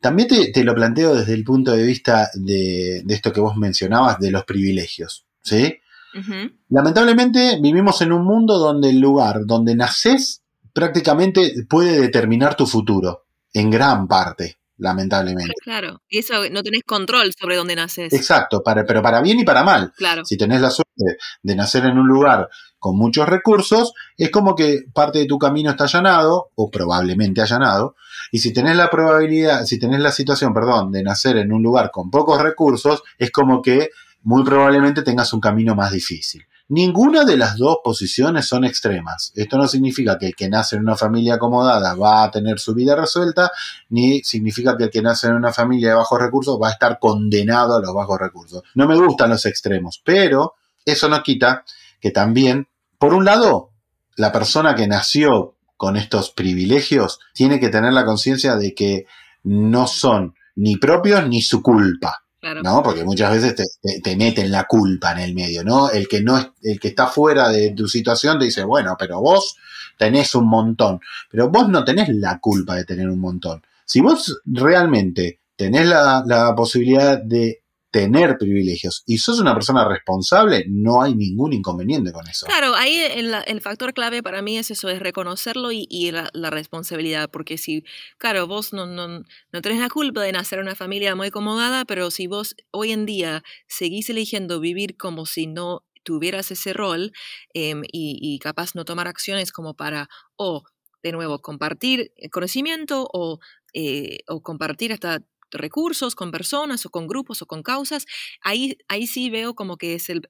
También 0.00 0.28
te, 0.28 0.52
te 0.52 0.64
lo 0.64 0.74
planteo 0.74 1.14
desde 1.14 1.34
el 1.34 1.44
punto 1.44 1.72
de 1.72 1.84
vista 1.84 2.28
de, 2.34 3.02
de, 3.04 3.14
esto 3.14 3.32
que 3.32 3.40
vos 3.40 3.56
mencionabas, 3.56 4.18
de 4.18 4.30
los 4.30 4.44
privilegios, 4.44 5.26
¿sí? 5.42 5.78
Uh 6.14 6.18
-huh. 6.18 6.52
Lamentablemente 6.68 7.58
vivimos 7.60 8.02
en 8.02 8.12
un 8.12 8.24
mundo 8.24 8.58
donde 8.58 8.90
el 8.90 8.98
lugar 8.98 9.46
donde 9.46 9.74
naces 9.74 10.42
prácticamente 10.74 11.54
puede 11.68 12.00
determinar 12.00 12.56
tu 12.56 12.66
futuro, 12.66 13.24
en 13.52 13.70
gran 13.70 14.08
parte 14.08 14.58
lamentablemente. 14.82 15.54
Claro, 15.62 16.02
y 16.08 16.18
eso 16.18 16.34
no 16.50 16.62
tenés 16.62 16.82
control 16.84 17.32
sobre 17.38 17.56
dónde 17.56 17.76
naces. 17.76 18.12
Exacto, 18.12 18.62
para, 18.62 18.84
pero 18.84 19.00
para 19.00 19.22
bien 19.22 19.38
y 19.38 19.44
para 19.44 19.62
mal. 19.62 19.92
Claro. 19.96 20.24
Si 20.24 20.36
tenés 20.36 20.60
la 20.60 20.70
suerte 20.70 21.16
de 21.42 21.56
nacer 21.56 21.86
en 21.86 21.98
un 21.98 22.08
lugar 22.08 22.48
con 22.78 22.96
muchos 22.96 23.28
recursos, 23.28 23.92
es 24.18 24.30
como 24.30 24.54
que 24.56 24.82
parte 24.92 25.20
de 25.20 25.26
tu 25.26 25.38
camino 25.38 25.70
está 25.70 25.84
allanado, 25.84 26.50
o 26.56 26.70
probablemente 26.70 27.40
allanado, 27.40 27.94
y 28.32 28.38
si 28.38 28.52
tenés 28.52 28.76
la 28.76 28.90
probabilidad, 28.90 29.64
si 29.64 29.78
tenés 29.78 30.00
la 30.00 30.10
situación, 30.10 30.52
perdón, 30.52 30.90
de 30.90 31.02
nacer 31.02 31.36
en 31.36 31.52
un 31.52 31.62
lugar 31.62 31.90
con 31.92 32.10
pocos 32.10 32.42
recursos, 32.42 33.02
es 33.18 33.30
como 33.30 33.62
que 33.62 33.90
muy 34.22 34.42
probablemente 34.44 35.02
tengas 35.02 35.32
un 35.32 35.40
camino 35.40 35.74
más 35.76 35.92
difícil. 35.92 36.44
Ninguna 36.68 37.24
de 37.24 37.36
las 37.36 37.56
dos 37.56 37.78
posiciones 37.82 38.46
son 38.46 38.64
extremas. 38.64 39.32
Esto 39.34 39.58
no 39.58 39.68
significa 39.68 40.18
que 40.18 40.28
el 40.28 40.34
que 40.34 40.48
nace 40.48 40.76
en 40.76 40.82
una 40.82 40.96
familia 40.96 41.34
acomodada 41.34 41.94
va 41.94 42.24
a 42.24 42.30
tener 42.30 42.58
su 42.58 42.74
vida 42.74 42.96
resuelta, 42.96 43.50
ni 43.90 44.22
significa 44.24 44.76
que 44.76 44.84
el 44.84 44.90
que 44.90 45.02
nace 45.02 45.26
en 45.26 45.34
una 45.34 45.52
familia 45.52 45.90
de 45.90 45.94
bajos 45.96 46.20
recursos 46.20 46.58
va 46.60 46.68
a 46.68 46.72
estar 46.72 46.98
condenado 46.98 47.76
a 47.76 47.80
los 47.80 47.94
bajos 47.94 48.18
recursos. 48.18 48.62
No 48.74 48.86
me 48.86 48.96
gustan 48.96 49.30
los 49.30 49.44
extremos, 49.46 50.00
pero 50.04 50.54
eso 50.84 51.08
no 51.08 51.22
quita 51.22 51.64
que 52.00 52.10
también 52.10 52.66
por 53.02 53.14
un 53.14 53.24
lado, 53.24 53.72
la 54.14 54.30
persona 54.30 54.76
que 54.76 54.86
nació 54.86 55.56
con 55.76 55.96
estos 55.96 56.30
privilegios 56.30 57.18
tiene 57.34 57.58
que 57.58 57.68
tener 57.68 57.92
la 57.92 58.04
conciencia 58.04 58.54
de 58.54 58.76
que 58.76 59.06
no 59.42 59.88
son 59.88 60.36
ni 60.54 60.76
propios 60.76 61.26
ni 61.26 61.42
su 61.42 61.62
culpa. 61.62 62.21
¿No? 62.62 62.82
Porque 62.82 63.04
muchas 63.04 63.32
veces 63.32 63.54
te, 63.54 63.64
te- 63.80 64.00
te 64.00 64.16
meten 64.16 64.50
la 64.50 64.64
culpa 64.64 65.12
en 65.12 65.18
el 65.18 65.34
medio, 65.34 65.64
¿no? 65.64 65.90
El 65.90 66.08
que 66.08 66.20
no 66.22 66.38
es, 66.38 66.48
el 66.62 66.80
que 66.80 66.88
está 66.88 67.06
fuera 67.06 67.48
de 67.50 67.70
tu 67.72 67.88
situación 67.88 68.38
te 68.38 68.46
dice, 68.46 68.64
bueno, 68.64 68.96
pero 68.98 69.20
vos 69.20 69.56
tenés 69.98 70.34
un 70.34 70.48
montón. 70.48 71.00
Pero 71.30 71.48
vos 71.50 71.68
no 71.68 71.84
tenés 71.84 72.08
la 72.10 72.38
culpa 72.40 72.76
de 72.76 72.84
tener 72.84 73.08
un 73.08 73.20
montón. 73.20 73.62
Si 73.84 74.00
vos 74.00 74.40
realmente 74.46 75.40
tenés 75.56 75.86
la, 75.86 76.22
la 76.26 76.54
posibilidad 76.54 77.18
de 77.18 77.61
tener 77.92 78.38
privilegios 78.38 79.02
y 79.06 79.18
sos 79.18 79.38
una 79.38 79.52
persona 79.52 79.86
responsable, 79.86 80.64
no 80.66 81.02
hay 81.02 81.14
ningún 81.14 81.52
inconveniente 81.52 82.10
con 82.10 82.26
eso. 82.26 82.46
Claro, 82.46 82.74
ahí 82.74 82.96
el, 82.96 83.60
factor 83.60 83.92
clave 83.92 84.22
para 84.22 84.40
mí 84.40 84.56
es 84.56 84.70
eso, 84.70 84.88
es 84.88 84.98
reconocerlo 84.98 85.70
y, 85.70 86.10
la, 86.10 86.50
responsabilidad, 86.50 87.30
porque 87.30 87.58
si, 87.58 87.84
claro, 88.16 88.46
vos 88.46 88.72
no, 88.72 88.86
no, 88.86 89.06
no 89.52 89.62
tenés 89.62 89.78
la 89.78 89.90
culpa 89.90 90.22
de 90.22 90.32
nacer 90.32 90.58
en 90.58 90.64
una 90.64 90.74
familia 90.74 91.14
muy 91.14 91.28
acomodada, 91.28 91.84
pero 91.84 92.10
si 92.10 92.26
vos 92.26 92.56
hoy 92.70 92.92
en 92.92 93.04
día 93.04 93.42
seguís 93.68 94.08
eligiendo 94.08 94.58
vivir 94.58 94.96
como 94.96 95.26
si 95.26 95.46
no 95.46 95.84
tuvieras 96.02 96.50
ese 96.50 96.72
rol 96.72 97.12
em, 97.52 97.82
y, 97.92 98.18
y 98.20 98.38
capaz 98.38 98.74
no 98.74 98.86
tomar 98.86 99.06
acciones 99.06 99.52
como 99.52 99.74
para, 99.74 100.08
o 100.36 100.64
de 101.02 101.12
nuevo, 101.12 101.40
compartir 101.40 102.12
eh, 102.16 102.30
conocimiento 102.30 103.08
o, 103.12 103.38
eh, 103.74 104.20
o 104.28 104.42
compartir 104.42 104.92
hasta 104.92 105.22
recursos 105.60 106.14
con 106.14 106.30
personas 106.30 106.86
o 106.86 106.90
con 106.90 107.06
grupos 107.06 107.42
o 107.42 107.46
con 107.46 107.62
causas, 107.62 108.06
ahí, 108.42 108.76
ahí 108.88 109.06
sí 109.06 109.30
veo 109.30 109.54
como 109.54 109.76
que 109.76 109.94
es 109.94 110.08
el, 110.10 110.22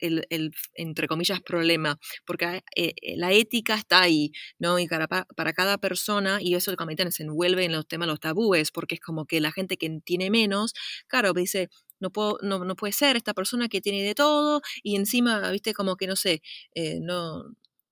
entre 0.75 1.09
comillas, 1.09 1.41
problema, 1.41 1.99
porque 2.27 2.63
eh, 2.77 2.95
eh, 3.03 3.17
la 3.17 3.33
ética 3.33 3.75
está 3.75 4.03
ahí, 4.03 4.33
¿no? 4.59 4.79
Y 4.79 4.87
para, 4.89 5.09
pa- 5.09 5.27
para 5.37 5.53
cada 5.53 5.79
persona, 5.79 6.39
y 6.41 6.55
eso 6.55 6.75
también 6.77 7.11
se 7.13 7.23
envuelve 7.25 7.65
en 7.65 7.73
los 7.73 7.87
temas 7.87 8.09
los 8.09 8.21
tabúes, 8.21 8.71
porque 8.71 8.97
es 8.97 9.01
como 9.01 9.27
que 9.27 9.41
la 9.41 9.53
gente 9.53 9.77
que 9.77 10.01
tiene 10.05 10.31
menos, 10.31 10.73
claro, 11.09 11.33
dice, 11.33 11.69
no, 12.01 12.11
puedo, 12.11 12.39
no, 12.43 12.65
no 12.65 12.77
puede 12.77 12.93
ser 12.93 13.17
esta 13.17 13.35
persona 13.35 13.69
que 13.69 13.81
tiene 13.81 14.03
de 14.03 14.15
todo, 14.15 14.61
y 14.83 14.97
encima, 14.97 15.51
viste, 15.51 15.75
como 15.75 15.97
que 15.97 16.07
no 16.07 16.17
sé, 16.17 16.43
eh, 16.75 16.99
no 17.01 17.45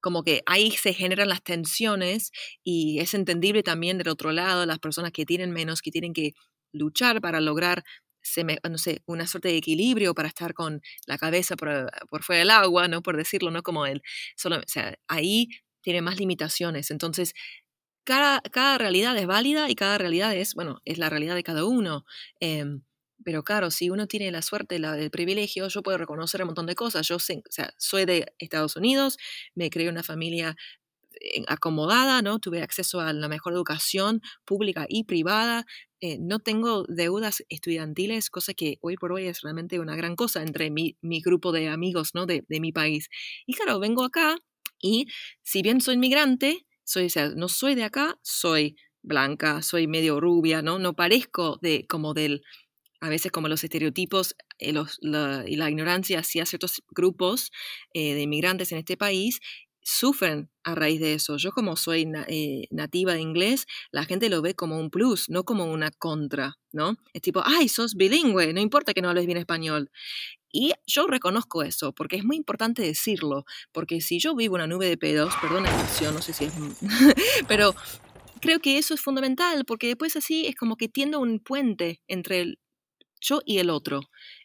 como 0.03 0.23
que 0.23 0.43
ahí 0.47 0.71
se 0.71 0.95
generan 0.95 1.29
las 1.29 1.43
tensiones 1.43 2.31
y 2.65 3.01
es 3.01 3.13
entendible 3.13 3.63
también 3.63 3.99
del 3.99 4.09
otro 4.09 4.33
lado 4.33 4.65
las 4.65 4.79
personas 4.79 5.13
que 5.13 5.27
tienen 5.27 5.51
menos, 5.51 5.83
que 5.83 5.91
tienen 5.91 6.15
que 6.15 6.33
luchar 6.73 7.21
para 7.21 7.41
lograr 7.41 7.85
no 8.71 8.79
sé, 8.79 9.03
una 9.07 9.27
suerte 9.27 9.49
de 9.49 9.57
equilibrio 9.57 10.15
para 10.15 10.29
estar 10.29 10.53
con 10.55 10.83
la 11.07 11.19
cabeza 11.19 11.57
por, 11.57 11.91
por 12.09 12.23
fuera 12.23 12.41
del 12.41 12.51
agua, 12.51 12.89
¿no? 12.89 13.03
Por 13.03 13.17
decirlo, 13.17 13.51
¿no? 13.51 13.63
Como 13.63 13.87
él. 13.87 14.03
Solo, 14.37 14.57
o 14.59 14.63
sea, 14.67 14.95
ahí 15.09 15.49
tiene 15.83 16.03
más 16.03 16.19
limitaciones. 16.19 16.91
Entonces, 16.91 17.33
cada, 18.05 18.41
cada 18.43 18.79
realidad 18.79 19.17
es 19.19 19.27
válida 19.27 19.71
y 19.71 19.75
cada 19.75 19.99
realidad 19.99 20.35
es, 20.37 20.55
bueno, 20.55 20.81
es 20.85 20.99
la 20.99 21.11
realidad 21.11 21.35
de 21.35 21.43
cada 21.45 21.65
uno. 21.65 22.05
Em, 22.41 22.83
pero 23.25 23.45
claro, 23.45 23.71
si 23.71 23.91
uno 23.91 24.07
tiene 24.07 24.31
la 24.33 24.43
suerte, 24.43 24.79
la, 24.79 24.99
el 24.99 25.11
privilegio, 25.11 25.69
yo 25.69 25.83
puedo 25.83 25.99
reconocer 25.99 26.41
un 26.43 26.47
montón 26.49 26.67
de 26.67 26.75
cosas. 26.75 27.07
Yo 27.09 27.19
sé- 27.19 27.43
o 27.49 27.53
sea, 27.53 27.73
soy 27.79 28.07
de 28.07 28.33
Estados 28.39 28.77
Unidos, 28.77 29.19
me 29.55 29.71
creé 29.71 29.89
una 29.91 30.03
familia 30.03 30.57
acomodada, 31.49 32.23
¿no? 32.23 32.39
Tuve 32.39 32.63
acceso 32.63 33.01
a 33.01 33.13
la 33.13 33.29
mejor 33.29 33.53
educación 33.55 34.21
pública 34.45 34.87
y 34.89 35.05
privada. 35.05 35.67
eh, 36.03 36.17
no 36.21 36.39
tengo 36.39 36.85
deudas 36.89 37.45
estudiantiles, 37.51 38.31
cosa 38.31 38.55
que 38.55 38.79
hoy 38.81 38.97
por 38.97 39.13
hoy 39.13 39.27
es 39.27 39.43
realmente 39.43 39.79
una 39.81 39.97
gran 39.97 40.17
cosa 40.17 40.43
entre 40.43 40.71
mi, 40.71 40.97
mi 41.03 41.21
grupo 41.21 41.53
de 41.53 41.69
amigos, 41.69 42.11
¿no? 42.15 42.25
De, 42.27 42.45
de 42.49 42.61
mi 42.61 42.73
país. 42.73 43.09
Y 43.47 43.53
claro, 43.55 43.79
vengo 43.81 44.05
acá 44.05 44.37
y 44.81 45.07
si 45.43 45.63
bien 45.63 45.81
soy 45.81 45.99
migrante, 45.99 46.67
soy, 46.85 47.07
o 47.07 47.11
sea, 47.11 47.29
no 47.31 47.49
soy 47.49 47.75
de 47.75 47.85
acá, 47.85 48.19
soy 48.23 48.77
blanca, 49.03 49.63
soy 49.63 49.87
medio 49.87 50.21
rubia, 50.21 50.63
¿no? 50.63 50.79
No 50.79 50.95
parezco 50.95 51.59
de 51.63 51.87
como 51.87 52.15
del 52.15 52.43
a 53.01 53.09
veces 53.09 53.33
como 53.33 53.49
los 53.49 53.65
estereotipos 53.65 54.37
eh, 54.59 54.73
los- 54.73 54.99
la- 55.01 55.45
y 55.49 55.57
la 55.57 55.71
ignorancia 55.71 56.21
hacia 56.21 56.45
ciertos 56.47 56.83
grupos 56.91 57.51
eh, 57.95 58.15
de 58.15 58.23
inmigrantes 58.23 58.73
en 58.73 58.79
este 58.79 58.97
país 58.97 59.41
sufren 59.83 60.51
a 60.63 60.75
raíz 60.75 61.01
de 61.01 61.15
eso. 61.15 61.37
Yo 61.37 61.53
como 61.53 61.77
soy 61.77 62.11
eh, 62.29 62.67
nativa 62.71 63.15
de 63.15 63.21
inglés, 63.21 63.67
la 63.91 64.05
gente 64.05 64.29
lo 64.29 64.43
ve 64.43 64.55
como 64.55 64.79
un 64.79 64.91
plus, 64.91 65.29
no 65.29 65.45
como 65.45 65.65
una 65.65 65.91
contra, 65.91 66.59
¿no? 66.73 66.97
Es 67.13 67.23
tipo, 67.23 67.43
ay, 67.45 67.69
sos 67.69 67.95
bilingüe, 67.95 68.53
no 68.53 68.61
importa 68.61 68.95
que 68.95 69.03
no 69.03 69.09
hables 69.09 69.27
bien 69.27 69.39
español. 69.39 69.91
Y 70.53 70.73
yo 70.87 71.07
reconozco 71.07 71.63
eso, 71.63 71.93
porque 71.93 72.17
es 72.17 72.25
muy 72.25 72.37
importante 72.37 72.83
decirlo, 72.83 73.45
porque 73.73 74.01
si 74.01 74.19
yo 74.19 74.35
vivo 74.35 74.57
una 74.57 74.67
nube 74.67 74.89
de 74.89 74.97
pedos, 74.97 75.33
perdón 75.41 75.63
la 75.63 75.71
expresión, 75.71 76.15
no 76.15 76.23
sé 76.23 76.33
si 76.33 76.47
es... 76.47 76.53
pero 77.49 77.75
creo 78.41 78.59
que 78.59 78.79
eso 78.79 78.95
es 78.95 79.01
fundamental, 79.01 79.65
porque 79.65 79.87
después 79.87 80.17
así 80.17 80.47
es 80.47 80.57
como 80.57 80.77
que 80.77 80.89
tiendo 80.89 81.21
un 81.21 81.39
puente 81.39 82.01
entre 82.09 82.41
el 82.41 82.59
yo 83.21 83.41
y 83.45 83.59
el 83.59 83.71
otro. 83.71 84.01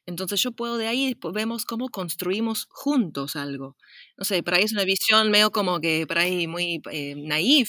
Entonces 0.05 0.39
yo 0.41 0.51
puedo 0.51 0.77
de 0.77 0.87
ahí, 0.87 1.07
después 1.07 1.33
vemos 1.33 1.65
cómo 1.65 1.89
construimos 1.89 2.67
juntos 2.69 3.35
algo. 3.35 3.75
No 4.17 4.25
sé, 4.25 4.43
por 4.43 4.53
ahí 4.53 4.63
es 4.63 4.73
una 4.73 4.83
visión 4.83 5.31
medio 5.31 5.51
como 5.51 5.79
que 5.79 6.05
por 6.07 6.19
ahí 6.19 6.47
muy 6.47 6.81
eh, 6.91 7.15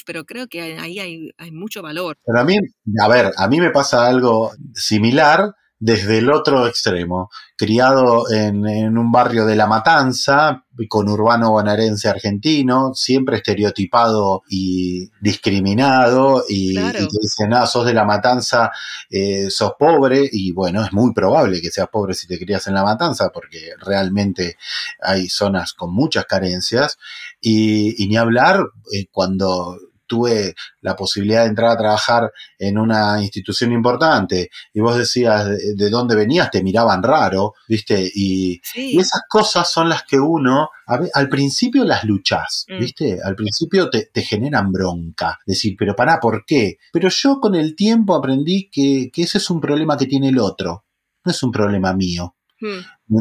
pero 0.04 0.24
creo 0.24 0.46
que 0.46 0.78
ahí 0.78 0.98
hay, 0.98 1.30
hay 1.38 1.50
mucho 1.50 1.82
valor. 1.82 2.18
Pero 2.24 2.40
a 2.40 2.44
mí, 2.44 2.56
a 3.02 3.08
ver, 3.08 3.32
a 3.36 3.48
mí 3.48 3.60
me 3.60 3.70
pasa 3.70 4.06
algo 4.06 4.52
similar 4.74 5.54
desde 5.78 6.18
el 6.18 6.30
otro 6.30 6.66
extremo. 6.66 7.30
Criado 7.56 8.30
en, 8.30 8.66
en 8.66 8.96
un 8.98 9.10
barrio 9.12 9.46
de 9.46 9.56
La 9.56 9.66
Matanza, 9.66 10.64
con 10.88 11.08
urbano 11.08 11.50
bonaerense 11.52 12.08
argentino, 12.08 12.92
siempre 12.94 13.36
estereotipado 13.38 14.42
y 14.48 15.10
discriminado, 15.20 16.44
y, 16.48 16.74
Claro. 16.74 16.98
y 16.98 17.08
te 17.08 17.16
dicen, 17.20 17.54
ah, 17.54 17.66
sos 17.66 17.86
de 17.86 17.94
La 17.94 18.04
Matanza, 18.04 18.70
eh, 19.10 19.48
sos 19.50 19.72
pobre, 19.78 20.28
y 20.30 20.52
bueno, 20.52 20.84
es 20.84 20.92
muy 20.92 21.12
probable 21.12 21.60
que 21.60 21.70
seas 21.70 21.88
pobre 21.88 22.14
si 22.14 22.26
te 22.26 22.38
crías 22.38 22.66
en 22.66 22.74
La 22.74 22.84
Matanza, 22.84 23.30
porque 23.32 23.70
realmente 23.78 24.56
hay 25.00 25.28
zonas 25.28 25.72
con 25.72 25.92
muchas 25.94 26.26
carencias, 26.26 26.98
y, 27.40 28.02
y 28.02 28.08
ni 28.08 28.16
hablar 28.16 28.60
eh, 28.92 29.06
cuando 29.10 29.78
tuve 30.06 30.54
la 30.80 30.94
posibilidad 30.94 31.42
de 31.42 31.48
entrar 31.48 31.70
a 31.70 31.76
trabajar 31.76 32.32
en 32.58 32.78
una 32.78 33.22
institución 33.22 33.72
importante 33.72 34.50
y 34.72 34.80
vos 34.80 34.96
decías 34.96 35.46
de, 35.46 35.74
de 35.74 35.90
dónde 35.90 36.14
venías, 36.14 36.50
te 36.50 36.62
miraban 36.62 37.02
raro, 37.02 37.54
¿viste? 37.68 38.10
Y, 38.14 38.60
Sí, 38.62 38.94
y 38.94 38.98
esas 38.98 39.22
cosas 39.28 39.70
son 39.70 39.88
las 39.88 40.04
que 40.04 40.18
uno, 40.18 40.70
a 40.86 41.00
al 41.14 41.28
principio 41.28 41.84
las 41.84 42.04
luchás, 42.04 42.64
Mm. 42.68 42.78
¿viste? 42.78 43.18
Al 43.22 43.34
principio 43.34 43.90
te, 43.90 44.06
te 44.12 44.22
generan 44.22 44.70
bronca, 44.72 45.38
decir, 45.46 45.74
pero 45.78 45.94
pará, 45.96 46.20
¿por 46.20 46.44
qué? 46.46 46.78
Pero 46.92 47.08
yo 47.08 47.40
con 47.40 47.54
el 47.54 47.74
tiempo 47.74 48.14
aprendí 48.14 48.70
que, 48.70 49.10
que 49.12 49.22
ese 49.22 49.38
es 49.38 49.50
un 49.50 49.60
problema 49.60 49.96
que 49.96 50.06
tiene 50.06 50.28
el 50.28 50.38
otro, 50.38 50.84
no 51.24 51.32
es 51.32 51.42
un 51.42 51.50
problema 51.50 51.92
mío. 51.92 52.35
Hmm, 52.60 52.78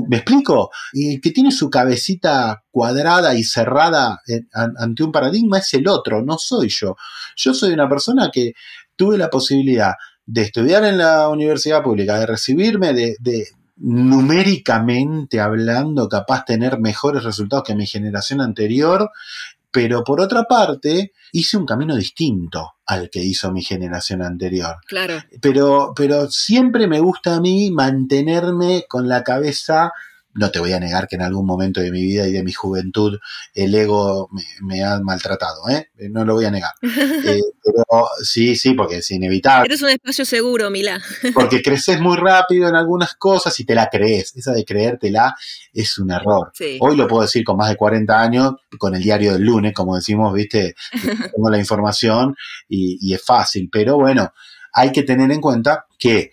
¿Me 0.09 0.17
explico? 0.17 0.71
El 0.93 1.19
que 1.21 1.31
tiene 1.31 1.51
su 1.51 1.69
cabecita 1.69 2.63
cuadrada 2.71 3.35
y 3.35 3.43
cerrada 3.43 4.21
an- 4.53 4.73
ante 4.77 5.03
un 5.03 5.11
paradigma 5.11 5.57
es 5.59 5.73
el 5.73 5.87
otro, 5.87 6.21
no 6.23 6.37
soy 6.37 6.69
yo. 6.69 6.95
Yo 7.35 7.53
soy 7.53 7.73
una 7.73 7.89
persona 7.89 8.29
que 8.31 8.53
tuve 8.95 9.17
la 9.17 9.29
posibilidad 9.29 9.93
de 10.25 10.41
estudiar 10.43 10.85
en 10.85 10.97
la 10.97 11.27
universidad 11.29 11.83
pública, 11.83 12.17
de 12.19 12.25
recibirme, 12.25 12.93
de, 12.93 13.15
de 13.19 13.47
numéricamente 13.77 15.39
hablando, 15.39 16.07
capaz 16.09 16.45
tener 16.45 16.79
mejores 16.79 17.23
resultados 17.23 17.65
que 17.65 17.75
mi 17.75 17.85
generación 17.85 18.41
anterior, 18.41 19.09
pero 19.75 20.05
por 20.05 20.21
otra 20.21 20.45
parte 20.45 21.11
hice 21.33 21.57
un 21.57 21.65
camino 21.65 21.97
distinto 21.97 22.75
al 22.85 23.09
que 23.09 23.19
hizo 23.21 23.51
mi 23.51 23.61
generación 23.61 24.21
anterior 24.21 24.77
claro. 24.87 25.21
pero, 25.41 25.91
pero 25.93 26.31
siempre 26.31 26.87
me 26.87 27.01
gusta 27.01 27.35
a 27.35 27.41
mí 27.41 27.71
mantenerme 27.71 28.85
con 28.87 29.09
la 29.09 29.21
cabeza. 29.21 29.91
No 30.35 30.51
te 30.51 30.59
voy 30.59 30.73
a 30.73 30.79
negar 30.79 31.07
que 31.07 31.15
en 31.15 31.21
algún 31.21 31.45
momento 31.45 31.81
de 31.81 31.91
mi 31.91 32.01
vida 32.01 32.27
y 32.27 32.31
de 32.31 32.43
mi 32.43 32.53
juventud 32.53 33.17
el 33.53 33.73
ego 33.73 34.29
me, 34.31 34.43
me 34.61 34.83
ha 34.83 34.99
maltratado, 34.99 35.67
¿eh? 35.69 35.89
No 36.09 36.25
lo 36.25 36.35
voy 36.35 36.45
a 36.45 36.51
negar. 36.51 36.71
Eh, 37.25 37.41
pero 37.63 38.07
sí, 38.21 38.55
sí, 38.55 38.73
porque 38.73 38.97
es 38.97 39.09
inevitable. 39.09 39.65
Eres 39.65 39.81
un 39.81 39.89
espacio 39.89 40.25
seguro, 40.25 40.69
Mila. 40.69 41.01
Porque 41.33 41.61
creces 41.61 41.99
muy 41.99 42.17
rápido 42.17 42.69
en 42.69 42.75
algunas 42.75 43.15
cosas 43.15 43.59
y 43.59 43.65
te 43.65 43.73
la 43.73 43.89
crees. 43.89 44.35
Esa 44.35 44.51
de 44.51 44.63
creértela 44.63 45.35
es 45.73 45.97
un 45.97 46.11
error. 46.11 46.51
Sí. 46.53 46.77
Hoy 46.79 46.95
lo 46.95 47.07
puedo 47.07 47.23
decir 47.23 47.43
con 47.43 47.57
más 47.57 47.69
de 47.69 47.77
40 47.77 48.21
años, 48.21 48.53
con 48.77 48.93
el 48.93 49.01
diario 49.01 49.33
del 49.33 49.43
lunes, 49.43 49.73
como 49.73 49.95
decimos, 49.95 50.33
viste, 50.33 50.75
tengo 51.35 51.49
la 51.49 51.57
información 51.57 52.35
y, 52.69 52.97
y 53.01 53.15
es 53.15 53.23
fácil. 53.23 53.69
Pero 53.71 53.97
bueno, 53.97 54.31
hay 54.71 54.91
que 54.91 55.03
tener 55.03 55.31
en 55.31 55.41
cuenta 55.41 55.85
que 55.97 56.31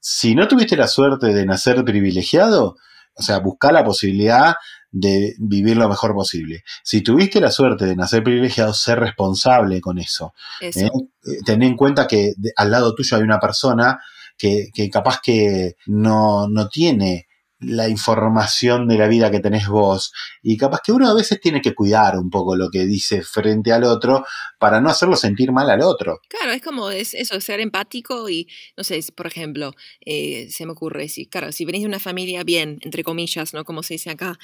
si 0.00 0.34
no 0.34 0.48
tuviste 0.48 0.76
la 0.76 0.88
suerte 0.88 1.28
de 1.28 1.46
nacer 1.46 1.84
privilegiado, 1.84 2.76
o 3.14 3.22
sea, 3.22 3.38
buscar 3.38 3.72
la 3.72 3.84
posibilidad 3.84 4.54
de 4.90 5.34
vivir 5.38 5.76
lo 5.76 5.88
mejor 5.88 6.14
posible. 6.14 6.64
Si 6.82 7.00
tuviste 7.00 7.40
la 7.40 7.50
suerte 7.50 7.86
de 7.86 7.96
nacer 7.96 8.22
privilegiado, 8.22 8.74
ser 8.74 9.00
responsable 9.00 9.80
con 9.80 9.98
eso. 9.98 10.34
Eso. 10.60 10.80
¿eh? 10.80 10.90
Eh, 11.24 11.38
Ten 11.44 11.62
en 11.62 11.76
cuenta 11.76 12.06
que 12.06 12.34
al 12.56 12.70
lado 12.70 12.94
tuyo 12.94 13.16
hay 13.16 13.22
una 13.22 13.40
persona 13.40 14.00
que, 14.36 14.68
que 14.72 14.90
capaz 14.90 15.20
que 15.22 15.76
no, 15.86 16.48
no 16.48 16.68
tiene 16.68 17.26
la 17.62 17.88
información 17.88 18.88
de 18.88 18.98
la 18.98 19.08
vida 19.08 19.30
que 19.30 19.40
tenés 19.40 19.68
vos. 19.68 20.12
Y 20.42 20.56
capaz 20.56 20.80
que 20.84 20.92
uno 20.92 21.08
a 21.08 21.14
veces 21.14 21.40
tiene 21.40 21.60
que 21.60 21.74
cuidar 21.74 22.18
un 22.18 22.30
poco 22.30 22.56
lo 22.56 22.70
que 22.70 22.84
dice 22.84 23.22
frente 23.22 23.72
al 23.72 23.84
otro 23.84 24.24
para 24.58 24.80
no 24.80 24.90
hacerlo 24.90 25.16
sentir 25.16 25.52
mal 25.52 25.70
al 25.70 25.82
otro. 25.82 26.20
Claro, 26.28 26.52
es 26.52 26.62
como 26.62 26.90
es 26.90 27.14
eso, 27.14 27.40
ser 27.40 27.60
empático 27.60 28.28
y, 28.28 28.48
no 28.76 28.84
sé, 28.84 29.00
por 29.14 29.26
ejemplo, 29.26 29.72
eh, 30.04 30.48
se 30.50 30.66
me 30.66 30.72
ocurre, 30.72 31.08
si, 31.08 31.26
claro, 31.26 31.52
si 31.52 31.64
venís 31.64 31.82
de 31.82 31.88
una 31.88 32.00
familia 32.00 32.44
bien, 32.44 32.78
entre 32.82 33.04
comillas, 33.04 33.54
¿no? 33.54 33.64
Como 33.64 33.82
se 33.82 33.94
dice 33.94 34.10
acá, 34.10 34.38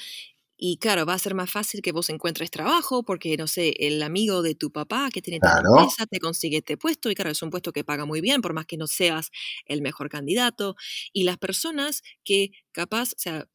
y 0.58 0.78
claro, 0.78 1.06
va 1.06 1.14
a 1.14 1.18
ser 1.20 1.34
más 1.34 1.50
fácil 1.50 1.82
que 1.82 1.92
vos 1.92 2.10
encuentres 2.10 2.50
trabajo 2.50 3.04
porque, 3.04 3.36
no 3.36 3.46
sé, 3.46 3.74
el 3.78 4.02
amigo 4.02 4.42
de 4.42 4.54
tu 4.56 4.72
papá 4.72 5.08
que 5.12 5.22
tiene 5.22 5.40
Claro. 5.40 5.74
empresa 5.74 6.06
te 6.06 6.20
consigue 6.20 6.58
este 6.58 6.76
puesto 6.76 7.10
y 7.10 7.14
claro, 7.14 7.30
es 7.30 7.42
un 7.42 7.50
puesto 7.50 7.72
que 7.72 7.84
paga 7.84 8.04
muy 8.06 8.20
bien 8.20 8.42
por 8.42 8.54
más 8.54 8.66
que 8.66 8.76
no 8.76 8.86
seas 8.88 9.30
el 9.66 9.82
mejor 9.82 10.08
candidato. 10.10 10.76
Y 11.12 11.24
las 11.24 11.38
personas 11.38 12.02
que 12.24 12.50
capaz, 12.72 13.12
o 13.12 13.18
sea, 13.18 13.48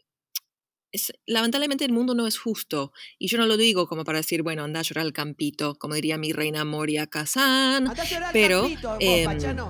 es- 0.92 1.14
lamentablemente 1.26 1.86
el 1.86 1.92
mundo 1.94 2.14
no 2.16 2.28
es 2.28 2.38
justo. 2.38 2.94
Y 3.18 3.28
yo 3.28 3.38
no 3.38 3.48
lo 3.48 3.58
digo 3.58 3.88
como 3.88 4.04
para 4.04 4.20
decir, 4.20 4.44
bueno, 4.44 4.64
anda 4.64 4.80
a 4.80 4.84
llorar 4.84 5.06
al 5.06 5.14
campito, 5.14 5.76
como 5.76 5.96
diría 5.96 6.18
mi 6.18 6.32
reina 6.34 6.66
Moria 6.66 7.08
Kazan, 7.08 7.92
pero 8.32 8.74
em, 9.00 9.62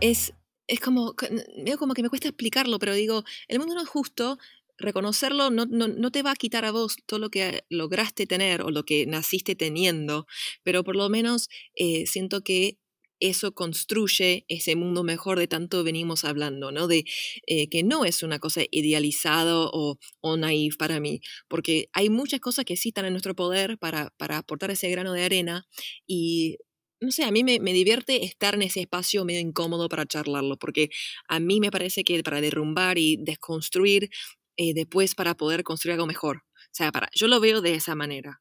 es, 0.00 0.34
es 0.66 0.80
como, 0.80 1.14
medio 1.58 1.78
como 1.78 1.94
que 1.94 2.02
me 2.02 2.08
cuesta 2.10 2.28
explicarlo, 2.28 2.78
pero 2.78 2.94
digo, 2.94 3.24
el 3.48 3.58
mundo 3.58 3.74
no 3.74 3.82
es 3.82 3.88
justo, 3.88 4.38
reconocerlo 4.80 5.50
no, 5.50 5.66
no, 5.66 5.88
no 5.88 6.10
te 6.10 6.22
va 6.22 6.32
a 6.32 6.36
quitar 6.36 6.64
a 6.64 6.72
vos 6.72 6.96
todo 7.06 7.20
lo 7.20 7.30
que 7.30 7.64
lograste 7.68 8.26
tener 8.26 8.62
o 8.62 8.70
lo 8.70 8.84
que 8.84 9.06
naciste 9.06 9.54
teniendo, 9.54 10.26
pero 10.62 10.84
por 10.84 10.96
lo 10.96 11.08
menos 11.08 11.48
eh, 11.74 12.06
siento 12.06 12.42
que 12.42 12.78
eso 13.20 13.52
construye 13.54 14.46
ese 14.48 14.76
mundo 14.76 15.04
mejor 15.04 15.38
de 15.38 15.46
tanto 15.46 15.84
venimos 15.84 16.24
hablando, 16.24 16.72
¿no? 16.72 16.88
De 16.88 17.04
eh, 17.46 17.68
que 17.68 17.82
no 17.82 18.04
es 18.04 18.22
una 18.22 18.38
cosa 18.38 18.62
idealizado 18.70 19.70
o, 19.72 19.98
o 20.22 20.36
naif 20.36 20.76
para 20.76 21.00
mí, 21.00 21.20
porque 21.48 21.88
hay 21.92 22.08
muchas 22.08 22.40
cosas 22.40 22.64
que 22.64 22.76
sí 22.76 22.92
en 22.96 23.12
nuestro 23.12 23.34
poder 23.34 23.78
para, 23.78 24.10
para 24.16 24.38
aportar 24.38 24.70
ese 24.70 24.90
grano 24.90 25.12
de 25.12 25.24
arena 25.24 25.66
y 26.06 26.56
no 27.00 27.10
sé, 27.12 27.24
a 27.24 27.30
mí 27.30 27.44
me, 27.44 27.60
me 27.60 27.72
divierte 27.72 28.24
estar 28.24 28.54
en 28.54 28.62
ese 28.62 28.80
espacio 28.80 29.24
medio 29.24 29.40
incómodo 29.40 29.88
para 29.88 30.04
charlarlo, 30.04 30.58
porque 30.58 30.90
a 31.28 31.40
mí 31.40 31.58
me 31.60 31.70
parece 31.70 32.04
que 32.04 32.22
para 32.22 32.42
derrumbar 32.42 32.98
y 32.98 33.16
desconstruir, 33.18 34.10
eh, 34.62 34.74
después 34.74 35.14
para 35.14 35.34
poder 35.34 35.64
construir 35.64 35.94
algo 35.94 36.06
mejor. 36.06 36.42
O 36.54 36.72
sea, 36.72 36.92
para, 36.92 37.08
yo 37.14 37.28
lo 37.28 37.40
veo 37.40 37.62
de 37.62 37.74
esa 37.76 37.94
manera. 37.94 38.40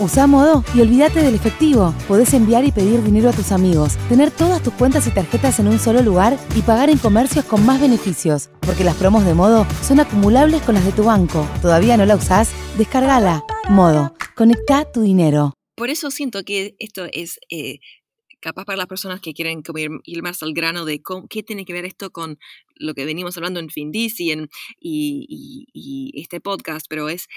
Usa 0.00 0.26
Modo 0.26 0.64
y 0.74 0.80
olvídate 0.80 1.20
del 1.20 1.34
efectivo. 1.34 1.94
Podés 2.08 2.32
enviar 2.32 2.64
y 2.64 2.72
pedir 2.72 3.02
dinero 3.02 3.28
a 3.28 3.34
tus 3.34 3.52
amigos, 3.52 3.98
tener 4.08 4.30
todas 4.30 4.62
tus 4.62 4.72
cuentas 4.72 5.06
y 5.06 5.10
tarjetas 5.10 5.60
en 5.60 5.68
un 5.68 5.78
solo 5.78 6.00
lugar 6.00 6.38
y 6.56 6.62
pagar 6.62 6.88
en 6.88 6.96
comercios 6.96 7.44
con 7.44 7.66
más 7.66 7.82
beneficios. 7.82 8.48
Porque 8.60 8.82
las 8.82 8.96
promos 8.96 9.26
de 9.26 9.34
Modo 9.34 9.66
son 9.82 10.00
acumulables 10.00 10.62
con 10.62 10.74
las 10.74 10.86
de 10.86 10.92
tu 10.92 11.04
banco. 11.04 11.46
¿Todavía 11.60 11.98
no 11.98 12.06
la 12.06 12.16
usás? 12.16 12.50
Descargala. 12.78 13.44
Modo. 13.68 14.14
Conecta 14.34 14.90
tu 14.90 15.02
dinero. 15.02 15.52
Por 15.76 15.90
eso 15.90 16.10
siento 16.10 16.44
que 16.44 16.76
esto 16.78 17.04
es 17.12 17.38
eh, 17.50 17.80
capaz 18.42 18.64
para 18.66 18.76
las 18.76 18.86
personas 18.88 19.20
que 19.22 19.32
quieren 19.32 19.62
como 19.62 19.78
ir, 19.78 19.90
ir 20.04 20.22
más 20.22 20.42
al 20.42 20.52
grano 20.52 20.84
de 20.84 21.00
cómo- 21.00 21.28
qué 21.28 21.42
tiene 21.42 21.64
que 21.64 21.72
ver 21.72 21.86
esto 21.86 22.10
con 22.10 22.38
lo 22.76 22.92
que 22.94 23.06
venimos 23.06 23.36
hablando 23.38 23.60
en 23.60 23.70
Findis 23.70 24.20
y, 24.20 24.32
en, 24.32 24.50
y, 24.80 25.26
y- 25.28 26.12
y 26.16 26.20
este 26.20 26.40
podcast, 26.42 26.86
pero 26.90 27.08
es 27.08 27.28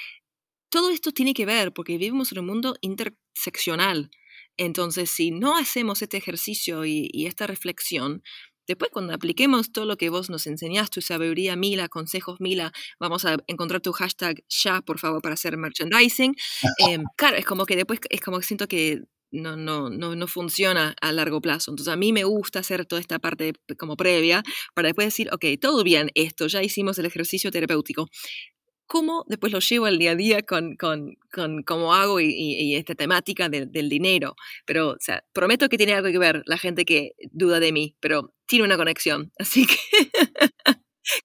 todo 0.70 0.90
esto 0.90 1.12
tiene 1.12 1.34
que 1.34 1.46
ver 1.46 1.72
porque 1.74 1.94
vivimos 1.98 2.32
en 2.34 2.40
un 2.40 2.48
mundo 2.48 2.76
interseccional. 2.82 4.10
Entonces, 4.58 5.10
si 5.12 5.32
no 5.32 5.56
hacemos 5.58 6.02
este 6.02 6.18
ejercicio 6.18 6.86
y, 6.86 7.10
y 7.14 7.28
esta 7.28 7.48
reflexión, 7.48 8.24
después 8.68 8.90
cuando 8.92 9.14
apliquemos 9.14 9.72
todo 9.72 9.86
lo 9.86 9.96
que 9.98 10.10
vos 10.10 10.30
nos 10.30 10.48
enseñás, 10.48 10.90
tu 10.90 11.02
sabiduría 11.02 11.56
Mila, 11.56 11.88
consejos 11.88 12.40
Mila, 12.42 12.72
vamos 13.00 13.26
a 13.26 13.38
encontrar 13.48 13.82
tu 13.82 13.92
hashtag 13.94 14.44
ya, 14.50 14.82
por 14.82 14.98
favor, 15.00 15.22
para 15.22 15.36
hacer 15.36 15.56
merchandising. 15.58 16.36
Em, 16.80 17.04
claro, 17.18 17.38
es 17.38 17.46
como 17.46 17.66
que 17.66 17.76
después 17.76 18.00
es 18.10 18.22
como 18.22 18.40
que 18.40 18.46
siento 18.46 18.68
que 18.68 19.04
no, 19.36 19.56
no, 19.56 19.90
no, 19.90 20.16
no 20.16 20.28
funciona 20.28 20.96
a 21.02 21.12
largo 21.12 21.42
plazo. 21.42 21.72
Entonces 21.72 21.94
a 21.94 21.98
mí 21.98 22.14
me 22.14 22.24
gusta 22.24 22.60
hacer 22.60 22.86
toda 22.86 23.02
esta 23.02 23.20
parte 23.20 23.54
como 23.78 23.96
previa 23.98 24.44
para 24.74 24.88
después 24.88 25.08
decir, 25.08 25.30
ok, 25.32 25.46
todo 25.60 25.84
bien, 25.84 26.10
esto, 26.16 26.48
ya 26.48 26.64
hicimos 26.64 26.98
el 27.00 27.06
ejercicio 27.06 27.52
terapéutico 27.52 28.10
cómo 28.88 29.26
después 29.28 29.52
lo 29.52 29.60
llevo 29.60 29.86
al 29.86 29.98
día 29.98 30.12
a 30.12 30.16
día 30.16 30.44
con, 30.44 30.76
con, 30.76 31.16
con 31.34 31.64
cómo 31.64 31.94
hago 31.94 32.20
y, 32.20 32.76
esta 32.76 32.96
temática 32.96 33.50
del 33.50 33.90
dinero. 33.90 34.36
Pero, 34.66 34.92
o 34.92 34.98
sea, 35.00 35.24
prometo 35.34 35.70
que 35.70 35.78
tiene 35.78 35.94
algo 35.94 36.10
que 36.10 36.20
ver 36.20 36.44
la 36.46 36.58
gente 36.58 36.86
que 36.86 37.12
duda 37.32 37.60
de 37.60 37.72
mí, 37.72 37.96
pero 38.00 38.34
tiene 38.46 38.66
una 38.66 38.78
conexión. 38.78 39.32
Así 39.40 39.66
que, 39.66 40.10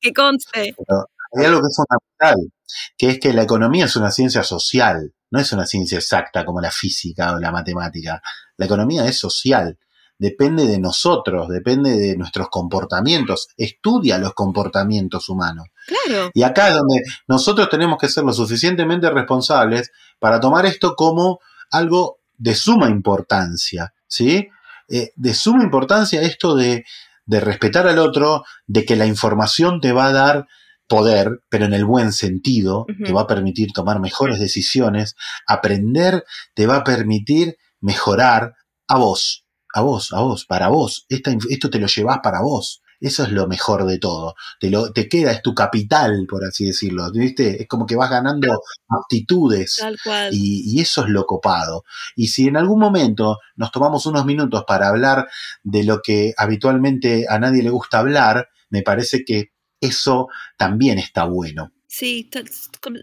que 0.00 0.12
conste. 0.12 0.74
Pero 0.76 1.06
hay 1.36 1.46
algo 1.46 1.60
que 1.60 1.68
es 1.68 1.76
fundamental, 1.76 2.52
que 2.96 3.08
es 3.10 3.20
que 3.20 3.32
la 3.32 3.42
economía 3.42 3.84
es 3.84 3.96
una 3.96 4.10
ciencia 4.10 4.42
social, 4.42 5.12
no 5.30 5.40
es 5.40 5.52
una 5.52 5.66
ciencia 5.66 5.98
exacta 5.98 6.44
como 6.44 6.60
la 6.60 6.70
física 6.70 7.34
o 7.34 7.38
la 7.38 7.52
matemática. 7.52 8.20
La 8.56 8.66
economía 8.66 9.06
es 9.06 9.18
social, 9.18 9.78
depende 10.18 10.66
de 10.66 10.78
nosotros, 10.78 11.48
depende 11.48 11.96
de 11.96 12.16
nuestros 12.16 12.48
comportamientos, 12.50 13.48
estudia 13.56 14.18
los 14.18 14.34
comportamientos 14.34 15.28
humanos. 15.28 15.68
Claro, 15.86 16.30
Y 16.34 16.42
acá 16.42 16.68
es 16.68 16.74
donde 16.74 17.02
nosotros 17.26 17.70
tenemos 17.70 17.98
que 17.98 18.08
ser 18.08 18.24
lo 18.24 18.32
suficientemente 18.32 19.08
responsables 19.08 19.90
para 20.18 20.38
tomar 20.38 20.66
esto 20.66 20.94
como 20.94 21.40
algo 21.70 22.18
de 22.36 22.54
suma 22.54 22.88
importancia, 22.88 23.94
¿sí? 24.06 24.48
Eh, 24.88 25.12
de 25.16 25.34
suma 25.34 25.62
importancia 25.62 26.20
esto 26.20 26.54
de, 26.54 26.84
de 27.24 27.40
respetar 27.40 27.86
al 27.86 27.98
otro, 27.98 28.44
de 28.66 28.84
que 28.84 28.96
la 28.96 29.06
información 29.06 29.80
te 29.80 29.92
va 29.92 30.06
a 30.06 30.12
dar 30.12 30.48
poder, 30.90 31.40
pero 31.48 31.66
en 31.66 31.72
el 31.72 31.84
buen 31.84 32.12
sentido, 32.12 32.84
te 33.04 33.12
va 33.12 33.22
a 33.22 33.26
permitir 33.28 33.72
tomar 33.72 34.00
mejores 34.00 34.40
decisiones, 34.40 35.14
aprender 35.46 36.24
te 36.54 36.66
va 36.66 36.78
a 36.78 36.84
permitir 36.84 37.56
mejorar 37.80 38.54
a 38.88 38.98
vos, 38.98 39.46
a 39.72 39.82
vos, 39.82 40.12
a 40.12 40.20
vos, 40.20 40.44
para 40.46 40.68
vos. 40.68 41.06
Esta 41.08 41.32
esto 41.48 41.70
te 41.70 41.78
lo 41.78 41.86
llevas 41.86 42.18
para 42.22 42.42
vos. 42.42 42.82
Eso 42.98 43.22
es 43.22 43.30
lo 43.30 43.46
mejor 43.46 43.86
de 43.86 43.98
todo. 43.98 44.34
Te, 44.58 44.68
lo, 44.68 44.92
te 44.92 45.08
queda, 45.08 45.30
es 45.30 45.40
tu 45.40 45.54
capital, 45.54 46.26
por 46.28 46.44
así 46.44 46.66
decirlo. 46.66 47.10
¿Viste? 47.12 47.62
Es 47.62 47.68
como 47.68 47.86
que 47.86 47.96
vas 47.96 48.10
ganando 48.10 48.60
aptitudes. 48.88 49.76
tal 49.76 49.96
cual. 50.04 50.34
Y, 50.34 50.74
y 50.74 50.80
eso 50.80 51.04
es 51.04 51.08
lo 51.08 51.24
copado. 51.24 51.84
Y 52.16 52.26
si 52.26 52.48
en 52.48 52.56
algún 52.56 52.80
momento 52.80 53.38
nos 53.56 53.70
tomamos 53.70 54.04
unos 54.06 54.26
minutos 54.26 54.64
para 54.66 54.88
hablar 54.88 55.28
de 55.62 55.84
lo 55.84 56.02
que 56.02 56.34
habitualmente 56.36 57.26
a 57.28 57.38
nadie 57.38 57.62
le 57.62 57.70
gusta 57.70 58.00
hablar, 58.00 58.48
me 58.68 58.82
parece 58.82 59.24
que 59.24 59.52
eso 59.80 60.28
también 60.56 60.98
está 60.98 61.24
bueno. 61.24 61.72
Sí, 61.86 62.30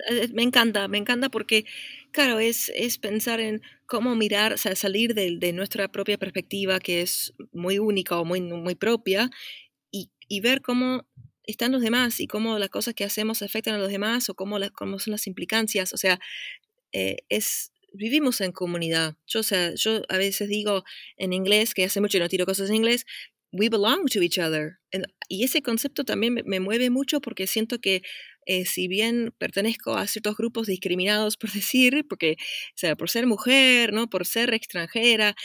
eh, 0.10 0.28
me 0.34 0.44
encanta, 0.44 0.88
me 0.88 0.98
encanta 0.98 1.30
porque, 1.30 1.66
claro, 2.12 2.40
es, 2.40 2.72
es 2.76 2.98
pensar 2.98 3.40
en 3.42 3.62
cómo 3.86 4.16
mirar, 4.16 4.54
o 4.54 4.58
sea, 4.58 4.76
salir 4.76 5.14
de, 5.14 5.52
nuestra 5.54 5.90
propia 5.90 6.18
perspectiva, 6.18 6.80
que 6.80 7.02
es 7.02 7.34
muy 7.52 7.80
única 7.80 8.18
o 8.18 8.24
muy, 8.24 8.42
muy 8.42 8.76
propia, 8.76 9.30
y, 9.92 10.10
y 10.30 10.40
ver 10.40 10.62
cómo 10.62 11.06
están 11.48 11.72
los 11.72 11.82
demás 11.82 12.20
y 12.20 12.28
cómo 12.28 12.60
las 12.60 12.70
cosas 12.70 12.94
que 12.94 13.06
hacemos 13.06 13.42
afectan 13.42 13.76
a 13.76 13.78
los 13.80 13.90
demás 13.90 14.30
o 14.30 14.36
cómo, 14.36 14.60
las, 14.60 14.72
cómo 14.72 15.00
son 15.00 15.12
las 15.12 15.28
implicancias. 15.28 15.94
O 15.94 15.98
sea, 15.98 16.20
eh, 16.92 17.18
es, 17.30 17.72
vivimos 17.94 18.42
en 18.42 18.52
comunidad. 18.52 19.16
Yo, 19.26 19.40
o 19.40 19.44
sea, 19.44 19.74
yo 19.76 20.02
a 20.10 20.18
veces 20.18 20.50
digo 20.50 20.84
en 21.16 21.34
inglés, 21.34 21.74
que 21.74 21.86
hace 21.86 22.02
mucho 22.02 22.18
que 22.18 22.24
no 22.24 22.30
tiro 22.30 22.46
cosas 22.46 22.70
en 22.70 22.76
inglés, 22.76 23.06
we 23.52 23.70
belong 23.70 24.06
to 24.08 24.22
each 24.22 24.38
other. 24.38 24.80
Y 25.30 25.44
ese 25.44 25.62
concepto 25.62 26.04
también 26.04 26.34
me, 26.34 26.44
me 26.44 26.60
mueve 26.60 26.90
mucho 26.90 27.22
porque 27.22 27.48
siento 27.48 27.80
que 27.80 28.02
eh, 28.46 28.66
si 28.66 28.88
bien 28.88 29.34
pertenezco 29.38 29.96
a 29.96 30.08
ciertos 30.08 30.38
grupos 30.38 30.68
discriminados, 30.68 31.38
por 31.38 31.52
decir, 31.54 32.06
porque, 32.08 32.38
o 32.40 32.78
sea, 32.78 32.96
por 32.96 33.10
ser 33.10 33.28
mujer, 33.28 33.94
¿no? 33.94 34.10
Por 34.10 34.26
ser 34.26 34.54
extranjera, 34.54 35.36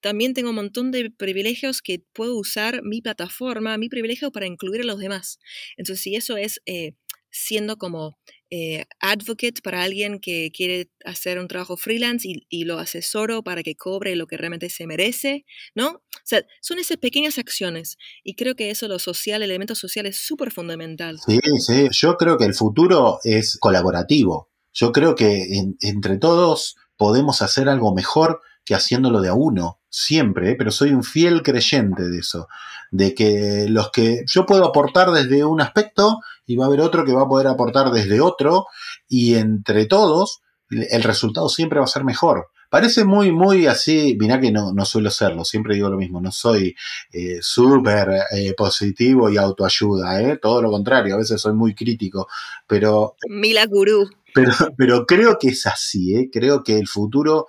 también 0.00 0.34
tengo 0.34 0.50
un 0.50 0.56
montón 0.56 0.90
de 0.90 1.10
privilegios 1.10 1.82
que 1.82 2.02
puedo 2.12 2.36
usar 2.36 2.82
mi 2.82 3.00
plataforma, 3.00 3.78
mi 3.78 3.88
privilegio 3.88 4.30
para 4.32 4.46
incluir 4.46 4.82
a 4.82 4.84
los 4.84 4.98
demás. 4.98 5.38
Entonces, 5.76 6.02
si 6.02 6.16
eso 6.16 6.36
es 6.36 6.60
eh, 6.66 6.92
siendo 7.30 7.76
como 7.76 8.18
eh, 8.50 8.86
advocate 9.00 9.60
para 9.62 9.82
alguien 9.82 10.20
que 10.20 10.50
quiere 10.52 10.90
hacer 11.04 11.38
un 11.38 11.48
trabajo 11.48 11.76
freelance 11.76 12.26
y, 12.26 12.64
lo 12.64 12.78
asesoro 12.78 13.42
para 13.42 13.62
que 13.62 13.76
cobre 13.76 14.16
lo 14.16 14.26
que 14.26 14.36
realmente 14.36 14.70
se 14.70 14.86
merece, 14.86 15.44
¿no? 15.74 15.88
O 15.88 16.02
sea, 16.24 16.44
son 16.60 16.78
esas 16.78 16.96
pequeñas 16.96 17.38
acciones 17.38 17.98
y 18.24 18.34
creo 18.34 18.54
que 18.54 18.70
eso, 18.70 18.88
lo 18.88 18.98
social, 18.98 19.42
el 19.42 19.50
elemento 19.50 19.74
social 19.74 20.06
es 20.06 20.16
súper 20.18 20.50
fundamental. 20.50 21.18
Sí, 21.26 21.38
sí. 21.58 21.88
Yo 21.92 22.16
creo 22.16 22.38
que 22.38 22.44
el 22.44 22.54
futuro 22.54 23.18
es 23.24 23.56
colaborativo. 23.58 24.50
Yo 24.72 24.92
creo 24.92 25.14
que 25.14 25.58
en- 25.58 25.76
entre 25.80 26.18
todos 26.18 26.76
podemos 26.96 27.42
hacer 27.42 27.68
algo 27.68 27.94
mejor 27.94 28.40
que 28.68 28.74
haciéndolo 28.74 29.22
de 29.22 29.30
a 29.30 29.32
uno, 29.32 29.80
siempre, 29.88 30.50
¿eh? 30.50 30.54
pero 30.58 30.70
soy 30.70 30.92
un 30.92 31.02
fiel 31.02 31.42
creyente 31.42 32.02
de 32.02 32.18
eso, 32.18 32.48
de 32.90 33.14
que 33.14 33.64
los 33.66 33.90
que 33.90 34.24
yo 34.26 34.44
puedo 34.44 34.66
aportar 34.66 35.10
desde 35.10 35.42
un 35.42 35.62
aspecto 35.62 36.18
y 36.44 36.56
va 36.56 36.66
a 36.66 36.68
haber 36.68 36.82
otro 36.82 37.06
que 37.06 37.14
va 37.14 37.22
a 37.22 37.28
poder 37.28 37.46
aportar 37.46 37.90
desde 37.90 38.20
otro 38.20 38.66
y 39.08 39.36
entre 39.36 39.86
todos 39.86 40.42
el 40.68 41.02
resultado 41.02 41.48
siempre 41.48 41.78
va 41.78 41.86
a 41.86 41.88
ser 41.88 42.04
mejor, 42.04 42.48
Parece 42.70 43.04
muy, 43.04 43.32
muy 43.32 43.66
así, 43.66 44.16
mirá 44.20 44.38
que 44.38 44.52
no, 44.52 44.72
no 44.74 44.84
suelo 44.84 45.10
serlo, 45.10 45.44
siempre 45.44 45.74
digo 45.74 45.88
lo 45.88 45.96
mismo, 45.96 46.20
no 46.20 46.30
soy 46.30 46.76
eh, 47.12 47.38
súper 47.40 48.10
eh, 48.30 48.52
positivo 48.54 49.30
y 49.30 49.38
autoayuda, 49.38 50.20
¿eh? 50.22 50.38
todo 50.40 50.60
lo 50.60 50.70
contrario, 50.70 51.14
a 51.14 51.18
veces 51.18 51.40
soy 51.40 51.54
muy 51.54 51.74
crítico, 51.74 52.28
pero... 52.66 53.16
Mila 53.28 53.64
Gurú. 53.66 54.10
Pero, 54.34 54.52
pero 54.76 55.06
creo 55.06 55.38
que 55.38 55.48
es 55.48 55.66
así, 55.66 56.14
¿eh? 56.14 56.28
creo 56.30 56.62
que 56.62 56.76
el 56.76 56.86
futuro 56.86 57.46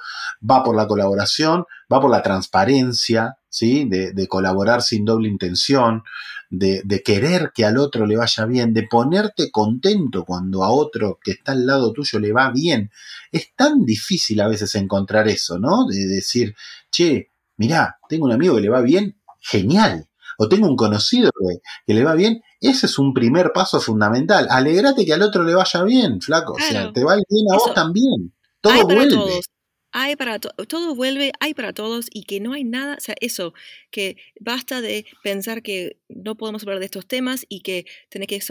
va 0.49 0.63
por 0.63 0.75
la 0.75 0.87
colaboración, 0.87 1.65
va 1.91 1.99
por 1.99 2.09
la 2.09 2.21
transparencia, 2.21 3.35
¿sí? 3.49 3.85
de, 3.89 4.13
de 4.13 4.27
colaborar 4.27 4.81
sin 4.81 5.03
doble 5.03 5.27
intención, 5.27 6.03
de, 6.49 6.81
de, 6.83 7.03
querer 7.03 7.51
que 7.53 7.65
al 7.65 7.77
otro 7.77 8.05
le 8.05 8.17
vaya 8.17 8.45
bien, 8.45 8.73
de 8.73 8.83
ponerte 8.83 9.51
contento 9.51 10.25
cuando 10.25 10.63
a 10.63 10.71
otro 10.71 11.19
que 11.23 11.31
está 11.31 11.51
al 11.51 11.65
lado 11.65 11.93
tuyo 11.93 12.19
le 12.19 12.31
va 12.31 12.51
bien. 12.51 12.91
Es 13.31 13.53
tan 13.55 13.85
difícil 13.85 14.41
a 14.41 14.47
veces 14.47 14.73
encontrar 14.75 15.27
eso, 15.27 15.59
¿no? 15.59 15.85
De 15.85 16.07
decir, 16.07 16.55
che, 16.91 17.29
mirá, 17.57 17.97
tengo 18.07 18.25
un 18.25 18.31
amigo 18.31 18.55
que 18.55 18.61
le 18.61 18.69
va 18.69 18.81
bien, 18.81 19.19
genial. 19.39 20.07
O 20.37 20.47
tengo 20.47 20.67
un 20.67 20.75
conocido 20.75 21.31
que, 21.31 21.59
que 21.85 21.93
le 21.93 22.03
va 22.03 22.15
bien, 22.15 22.41
ese 22.61 22.87
es 22.87 22.97
un 22.97 23.13
primer 23.13 23.51
paso 23.53 23.79
fundamental. 23.79 24.47
Alegrate 24.49 25.05
que 25.05 25.13
al 25.13 25.21
otro 25.21 25.43
le 25.43 25.53
vaya 25.53 25.83
bien, 25.83 26.21
flaco. 26.21 26.53
Claro. 26.55 26.69
O 26.69 26.71
sea, 26.71 26.93
te 26.93 27.03
va 27.03 27.15
bien 27.15 27.45
a 27.51 27.55
eso. 27.55 27.65
vos 27.65 27.73
también. 27.73 28.33
Todo 28.61 28.85
vuelve. 28.85 29.15
Todos 29.15 29.49
hay 29.91 30.15
para 30.15 30.39
to 30.39 30.49
todo 30.67 30.95
vuelve, 30.95 31.31
hay 31.39 31.53
para 31.53 31.73
todos 31.73 32.07
y 32.11 32.23
que 32.23 32.39
no 32.39 32.53
hay 32.53 32.63
nada, 32.63 32.95
o 32.97 33.01
sea, 33.01 33.15
eso, 33.21 33.53
que 33.91 34.17
basta 34.39 34.81
de 34.81 35.05
pensar 35.23 35.63
que 35.63 35.97
no 36.09 36.35
podemos 36.35 36.63
hablar 36.63 36.79
de 36.79 36.85
estos 36.85 37.07
temas 37.07 37.45
y 37.49 37.61
que 37.61 37.85
tenés 38.09 38.27
que 38.27 38.41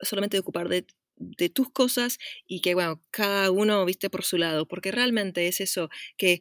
solamente 0.00 0.38
ocupar 0.38 0.68
de, 0.68 0.86
tus 1.54 1.70
cosas 1.70 2.18
y 2.48 2.60
que, 2.60 2.74
bueno, 2.74 3.00
cada 3.10 3.50
uno 3.52 3.84
viste 3.84 4.10
por 4.10 4.24
su 4.24 4.38
lado, 4.38 4.66
porque 4.66 4.90
realmente 4.90 5.46
es 5.46 5.60
eso, 5.60 5.88
que 6.16 6.40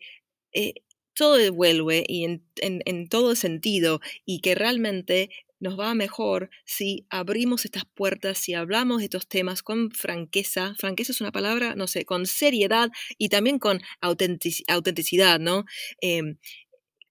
eh, 0.54 0.74
todo 1.14 1.38
vuelve 1.54 2.04
y 2.08 2.24
en, 2.26 2.44
en 2.62 3.08
todo 3.08 3.36
sentido 3.36 4.02
y 4.26 4.40
que 4.40 4.56
realmente 4.56 5.30
nos 5.62 5.80
va 5.80 5.94
mejor 5.94 6.50
si 6.66 7.06
abrimos 7.10 7.64
estas 7.66 7.86
puertas, 7.86 8.40
si 8.40 8.54
hablamos 8.56 8.98
de 9.00 9.06
estos 9.06 9.28
temas 9.28 9.64
con 9.64 9.92
franqueza. 9.92 10.76
Franqueza 10.78 11.14
es 11.14 11.22
una 11.22 11.32
palabra, 11.32 11.76
no 11.76 11.88
sé, 11.88 12.04
con 12.04 12.26
seriedad 12.26 12.90
y 13.18 13.30
también 13.30 13.60
con 13.60 13.82
autentic 14.02 14.64
autenticidad, 14.68 15.40
¿no? 15.40 15.66
Eh, 16.02 16.36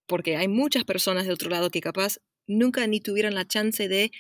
porque 0.07 0.37
hay 0.37 0.49
muchas 0.49 0.85
personas 0.85 1.27
de 1.27 1.33
otro 1.33 1.49
lado 1.49 1.71
que 1.71 1.81
capaz 1.81 2.19
nunca 2.49 2.87
ni 2.89 3.01
tuvieran 3.01 3.35
la 3.35 3.47
chance 3.47 3.89
de 3.89 4.11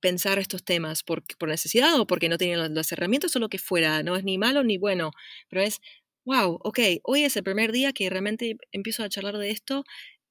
pensar 0.00 0.38
estos 0.38 0.64
temas 0.64 1.02
por, 1.02 1.24
por 1.38 1.48
necesidad 1.48 1.98
o 1.98 2.06
porque 2.06 2.28
no 2.28 2.38
tenían 2.38 2.74
las 2.74 2.92
herramientas 2.92 3.34
o 3.34 3.40
lo 3.40 3.48
que 3.48 3.58
fuera. 3.58 4.02
No 4.04 4.16
es 4.16 4.22
ni 4.22 4.38
malo 4.38 4.62
ni 4.62 4.78
bueno, 4.78 5.10
pero 5.48 5.62
es, 5.62 5.80
wow, 6.24 6.60
ok, 6.62 6.78
hoy 7.02 7.24
es 7.24 7.36
el 7.36 7.42
primer 7.42 7.72
día 7.72 7.92
que 7.92 8.08
realmente 8.08 8.56
empiezo 8.70 9.02
a 9.02 9.08
charlar 9.08 9.38
de 9.38 9.50
esto 9.50 9.84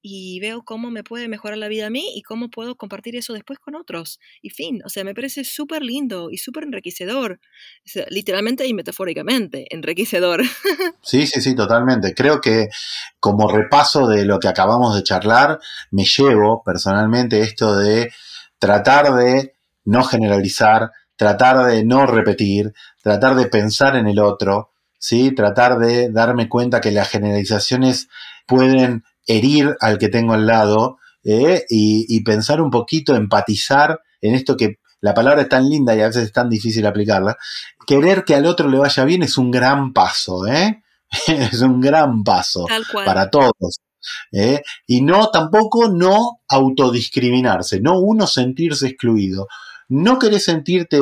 y 0.06 0.38
veo 0.38 0.62
cómo 0.64 0.90
me 0.90 1.02
puede 1.02 1.28
mejorar 1.28 1.56
la 1.56 1.66
vida 1.66 1.86
a 1.86 1.90
mí 1.90 2.12
y 2.14 2.20
cómo 2.20 2.50
puedo 2.50 2.76
compartir 2.76 3.16
eso 3.16 3.32
después 3.32 3.58
con 3.58 3.74
otros. 3.74 4.20
Y 4.42 4.50
fin, 4.50 4.82
o 4.84 4.90
sea, 4.90 5.02
me 5.02 5.14
parece 5.14 5.44
súper 5.44 5.82
lindo 5.82 6.28
y 6.30 6.36
súper 6.36 6.64
enriquecedor, 6.64 7.40
literalmente 8.10 8.66
y 8.66 8.74
metafóricamente, 8.74 9.66
enriquecedor. 9.74 10.42
Sí, 11.02 11.26
sí, 11.26 11.40
sí, 11.40 11.54
totalmente. 11.54 12.14
Creo 12.14 12.40
que 12.40 12.68
como 13.20 13.48
repaso 13.48 14.06
de 14.06 14.24
lo 14.24 14.38
que 14.38 14.48
acabamos 14.48 14.94
de 14.94 15.02
charlar, 15.02 15.58
me 15.90 16.04
llevo 16.04 16.62
personalmente 16.62 17.40
esto 17.40 17.76
de 17.76 18.10
tratar 18.58 19.14
de 19.14 19.54
no 19.84 20.02
generalizar, 20.02 20.90
tratar 21.16 21.66
de 21.66 21.84
no 21.84 22.06
repetir, 22.06 22.72
tratar 23.02 23.36
de 23.36 23.46
pensar 23.46 23.96
en 23.96 24.06
el 24.06 24.18
otro, 24.18 24.72
¿sí? 24.98 25.34
tratar 25.34 25.78
de 25.78 26.10
darme 26.10 26.48
cuenta 26.48 26.80
que 26.80 26.90
las 26.90 27.10
generalizaciones 27.10 28.08
pueden 28.46 29.04
herir 29.26 29.76
al 29.80 29.98
que 29.98 30.08
tengo 30.08 30.34
al 30.34 30.46
lado 30.46 30.98
eh, 31.22 31.64
y, 31.68 32.06
y, 32.08 32.22
pensar 32.22 32.60
un 32.60 32.70
poquito, 32.70 33.14
empatizar 33.14 34.00
en 34.20 34.34
esto 34.34 34.56
que 34.56 34.78
la 35.00 35.14
palabra 35.14 35.42
es 35.42 35.48
tan 35.48 35.68
linda 35.68 35.94
y 35.94 36.00
a 36.00 36.06
veces 36.06 36.24
es 36.24 36.32
tan 36.32 36.48
difícil 36.48 36.86
aplicarla. 36.86 37.36
Querer 37.86 38.24
que 38.24 38.34
al 38.34 38.46
otro 38.46 38.68
le 38.68 38.78
vaya 38.78 39.04
bien 39.04 39.22
es 39.22 39.36
un 39.36 39.50
gran 39.50 39.92
paso, 39.92 40.46
¿eh? 40.46 40.82
es 41.26 41.60
un 41.60 41.80
gran 41.80 42.24
paso 42.24 42.66
para 43.04 43.30
todos. 43.30 43.80
¿eh? 44.32 44.62
Y 44.86 45.02
no, 45.02 45.28
tampoco 45.30 45.88
no 45.88 46.40
autodiscriminarse, 46.48 47.80
no 47.80 47.98
uno 47.98 48.26
sentirse 48.26 48.88
excluido. 48.88 49.46
No 49.88 50.18
querés 50.18 50.44
sentirte 50.44 50.98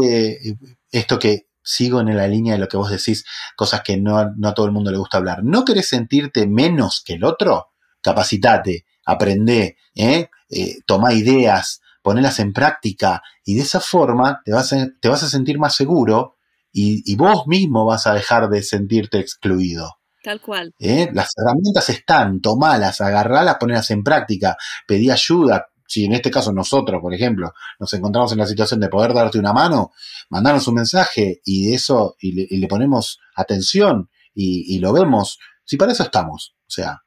esto 0.90 1.18
que 1.18 1.46
sigo 1.62 2.00
en 2.00 2.16
la 2.16 2.26
línea 2.26 2.54
de 2.54 2.58
lo 2.58 2.68
que 2.68 2.76
vos 2.76 2.90
decís, 2.90 3.24
cosas 3.56 3.82
que 3.82 3.96
no, 3.96 4.32
no 4.37 4.48
a 4.48 4.54
todo 4.54 4.66
el 4.66 4.72
mundo 4.72 4.90
le 4.90 4.98
gusta 4.98 5.18
hablar. 5.18 5.44
¿No 5.44 5.64
querés 5.64 5.88
sentirte 5.88 6.46
menos 6.46 7.02
que 7.04 7.14
el 7.14 7.24
otro? 7.24 7.71
Capacitate, 8.03 8.85
aprende, 9.05 9.77
¿eh? 9.95 10.29
eh, 10.51 10.77
toma 10.87 11.15
ideas, 11.15 11.81
ponelas 12.03 12.38
en 12.41 12.53
práctica 12.53 13.23
y 13.45 13.55
de 13.55 13.62
esa 13.62 13.81
forma 13.81 14.41
te 14.45 14.53
vas 14.53 14.73
a, 14.73 14.88
te 15.01 15.09
vas 15.09 15.23
a 15.23 15.29
sentir 15.29 15.59
más 15.59 15.75
seguro 15.75 16.37
y, 16.73 17.03
y, 17.11 17.17
vos 17.17 17.47
mismo 17.47 17.85
vas 17.85 18.07
a 18.07 18.15
dejar 18.15 18.49
de 18.49 18.62
sentirte 18.62 19.19
excluido. 19.19 19.99
Tal 20.23 20.41
cual. 20.41 20.73
¿Eh? 20.79 21.11
Las 21.12 21.33
herramientas 21.37 21.91
están, 21.91 22.41
tomalas, 22.41 23.01
agarralas, 23.01 23.57
ponelas 23.57 23.91
en 23.91 24.03
práctica, 24.03 24.57
pedí 24.87 25.11
ayuda. 25.11 25.67
Si 25.87 26.07
en 26.07 26.12
este 26.12 26.31
caso 26.31 26.53
nosotros, 26.53 27.03
por 27.03 27.12
ejemplo, 27.12 27.53
nos 27.79 27.93
encontramos 27.93 28.33
en 28.33 28.38
la 28.38 28.47
situación 28.47 28.81
de 28.81 28.88
poder 28.88 29.12
darte 29.12 29.38
una 29.38 29.53
mano, 29.53 29.91
mandarnos 30.31 30.67
un 30.69 30.77
mensaje 30.77 31.43
y 31.45 31.67
de 31.67 31.75
eso, 31.75 32.17
y 32.21 32.33
le, 32.33 32.47
y 32.49 32.57
le 32.59 32.69
ponemos 32.69 33.19
atención 33.35 34.09
y, 34.33 34.75
y, 34.75 34.79
lo 34.79 34.93
vemos, 34.93 35.38
si 35.65 35.77
para 35.77 35.93
eso 35.93 36.05
estamos. 36.05 36.55
O 36.61 36.71
sea, 36.71 37.03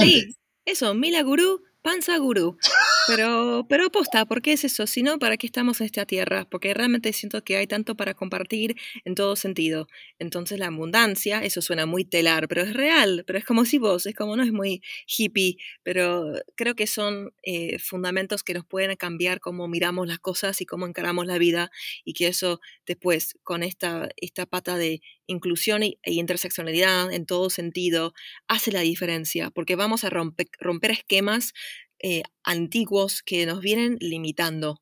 Sí, 0.00 0.34
eso, 0.64 0.94
Mila 0.94 1.22
Gurú, 1.22 1.62
Panza 1.82 2.16
Gurú. 2.18 2.58
Pero, 3.06 3.64
pero 3.66 3.86
aposta, 3.86 4.26
¿por 4.26 4.42
qué 4.42 4.52
es 4.52 4.64
eso? 4.64 4.86
Si 4.86 5.02
no, 5.02 5.18
¿para 5.18 5.38
qué 5.38 5.46
estamos 5.46 5.80
en 5.80 5.86
esta 5.86 6.04
tierra? 6.04 6.46
Porque 6.50 6.74
realmente 6.74 7.14
siento 7.14 7.42
que 7.42 7.56
hay 7.56 7.66
tanto 7.66 7.96
para 7.96 8.12
compartir 8.12 8.76
en 9.06 9.14
todo 9.14 9.34
sentido. 9.36 9.88
Entonces 10.18 10.58
la 10.58 10.66
abundancia, 10.66 11.42
eso 11.42 11.62
suena 11.62 11.86
muy 11.86 12.04
telar, 12.04 12.48
pero 12.48 12.60
es 12.60 12.74
real, 12.74 13.24
pero 13.26 13.38
es 13.38 13.46
como 13.46 13.64
si 13.64 13.78
vos, 13.78 14.04
es 14.04 14.14
como 14.14 14.36
no 14.36 14.42
es 14.42 14.52
muy 14.52 14.82
hippie, 15.06 15.56
pero 15.82 16.34
creo 16.54 16.74
que 16.74 16.86
son 16.86 17.32
eh, 17.42 17.78
fundamentos 17.78 18.42
que 18.42 18.52
nos 18.52 18.66
pueden 18.66 18.94
cambiar 18.96 19.40
cómo 19.40 19.68
miramos 19.68 20.06
las 20.06 20.18
cosas 20.18 20.60
y 20.60 20.66
cómo 20.66 20.86
encaramos 20.86 21.24
la 21.26 21.38
vida 21.38 21.70
y 22.04 22.12
que 22.12 22.26
eso 22.26 22.60
después 22.84 23.38
con 23.42 23.62
esta, 23.62 24.10
esta 24.18 24.44
pata 24.44 24.76
de 24.76 25.00
inclusión 25.28 25.82
e 25.84 25.96
interseccionalidad 26.04 27.12
en 27.12 27.26
todo 27.26 27.50
sentido 27.50 28.14
hace 28.48 28.72
la 28.72 28.80
diferencia, 28.80 29.50
porque 29.50 29.76
vamos 29.76 30.02
a 30.02 30.10
romper, 30.10 30.90
esquemas 30.90 31.52
eh, 32.00 32.22
antiguos 32.42 33.22
que 33.22 33.46
nos 33.46 33.60
vienen 33.60 33.96
limitando. 34.00 34.80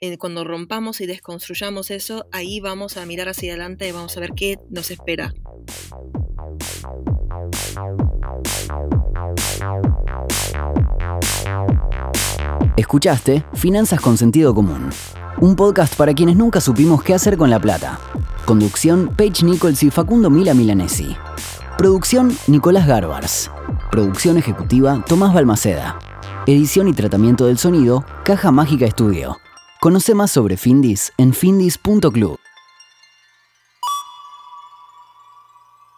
Eh, 0.00 0.16
cuando 0.16 0.44
rompamos 0.44 1.00
y 1.00 1.06
desconstruyamos 1.06 1.90
eso, 1.90 2.28
ahí 2.30 2.60
vamos 2.60 2.96
a 2.96 3.04
mirar 3.04 3.28
hacia 3.28 3.52
adelante 3.52 3.88
y 3.88 3.92
vamos 3.92 4.16
a 4.16 4.20
ver 4.20 4.30
qué 4.36 4.56
nos 4.70 4.92
espera. 4.92 5.34
Escuchaste 12.76 13.44
Finanzas 13.54 14.00
con 14.00 14.16
Sentido 14.16 14.54
Común, 14.54 14.90
un 15.40 15.56
podcast 15.56 15.96
para 15.96 16.14
quienes 16.14 16.36
nunca 16.36 16.60
supimos 16.60 17.02
qué 17.02 17.14
hacer 17.14 17.36
con 17.36 17.50
la 17.50 17.58
plata. 17.58 17.98
Conducción 18.48 19.12
Paige 19.14 19.44
Nichols 19.44 19.82
y 19.82 19.90
Facundo 19.90 20.30
Mila 20.30 20.54
Milanesi. 20.54 21.14
Producción 21.76 22.34
Nicolás 22.46 22.86
Garbars. 22.86 23.50
Producción 23.90 24.38
ejecutiva 24.38 25.04
Tomás 25.06 25.34
Balmaceda. 25.34 25.98
Edición 26.46 26.88
y 26.88 26.94
tratamiento 26.94 27.44
del 27.44 27.58
sonido, 27.58 28.06
Caja 28.24 28.50
Mágica 28.50 28.86
Estudio. 28.86 29.38
Conoce 29.82 30.14
más 30.14 30.30
sobre 30.30 30.56
Findis 30.56 31.12
en 31.18 31.34
findis.club. 31.34 32.38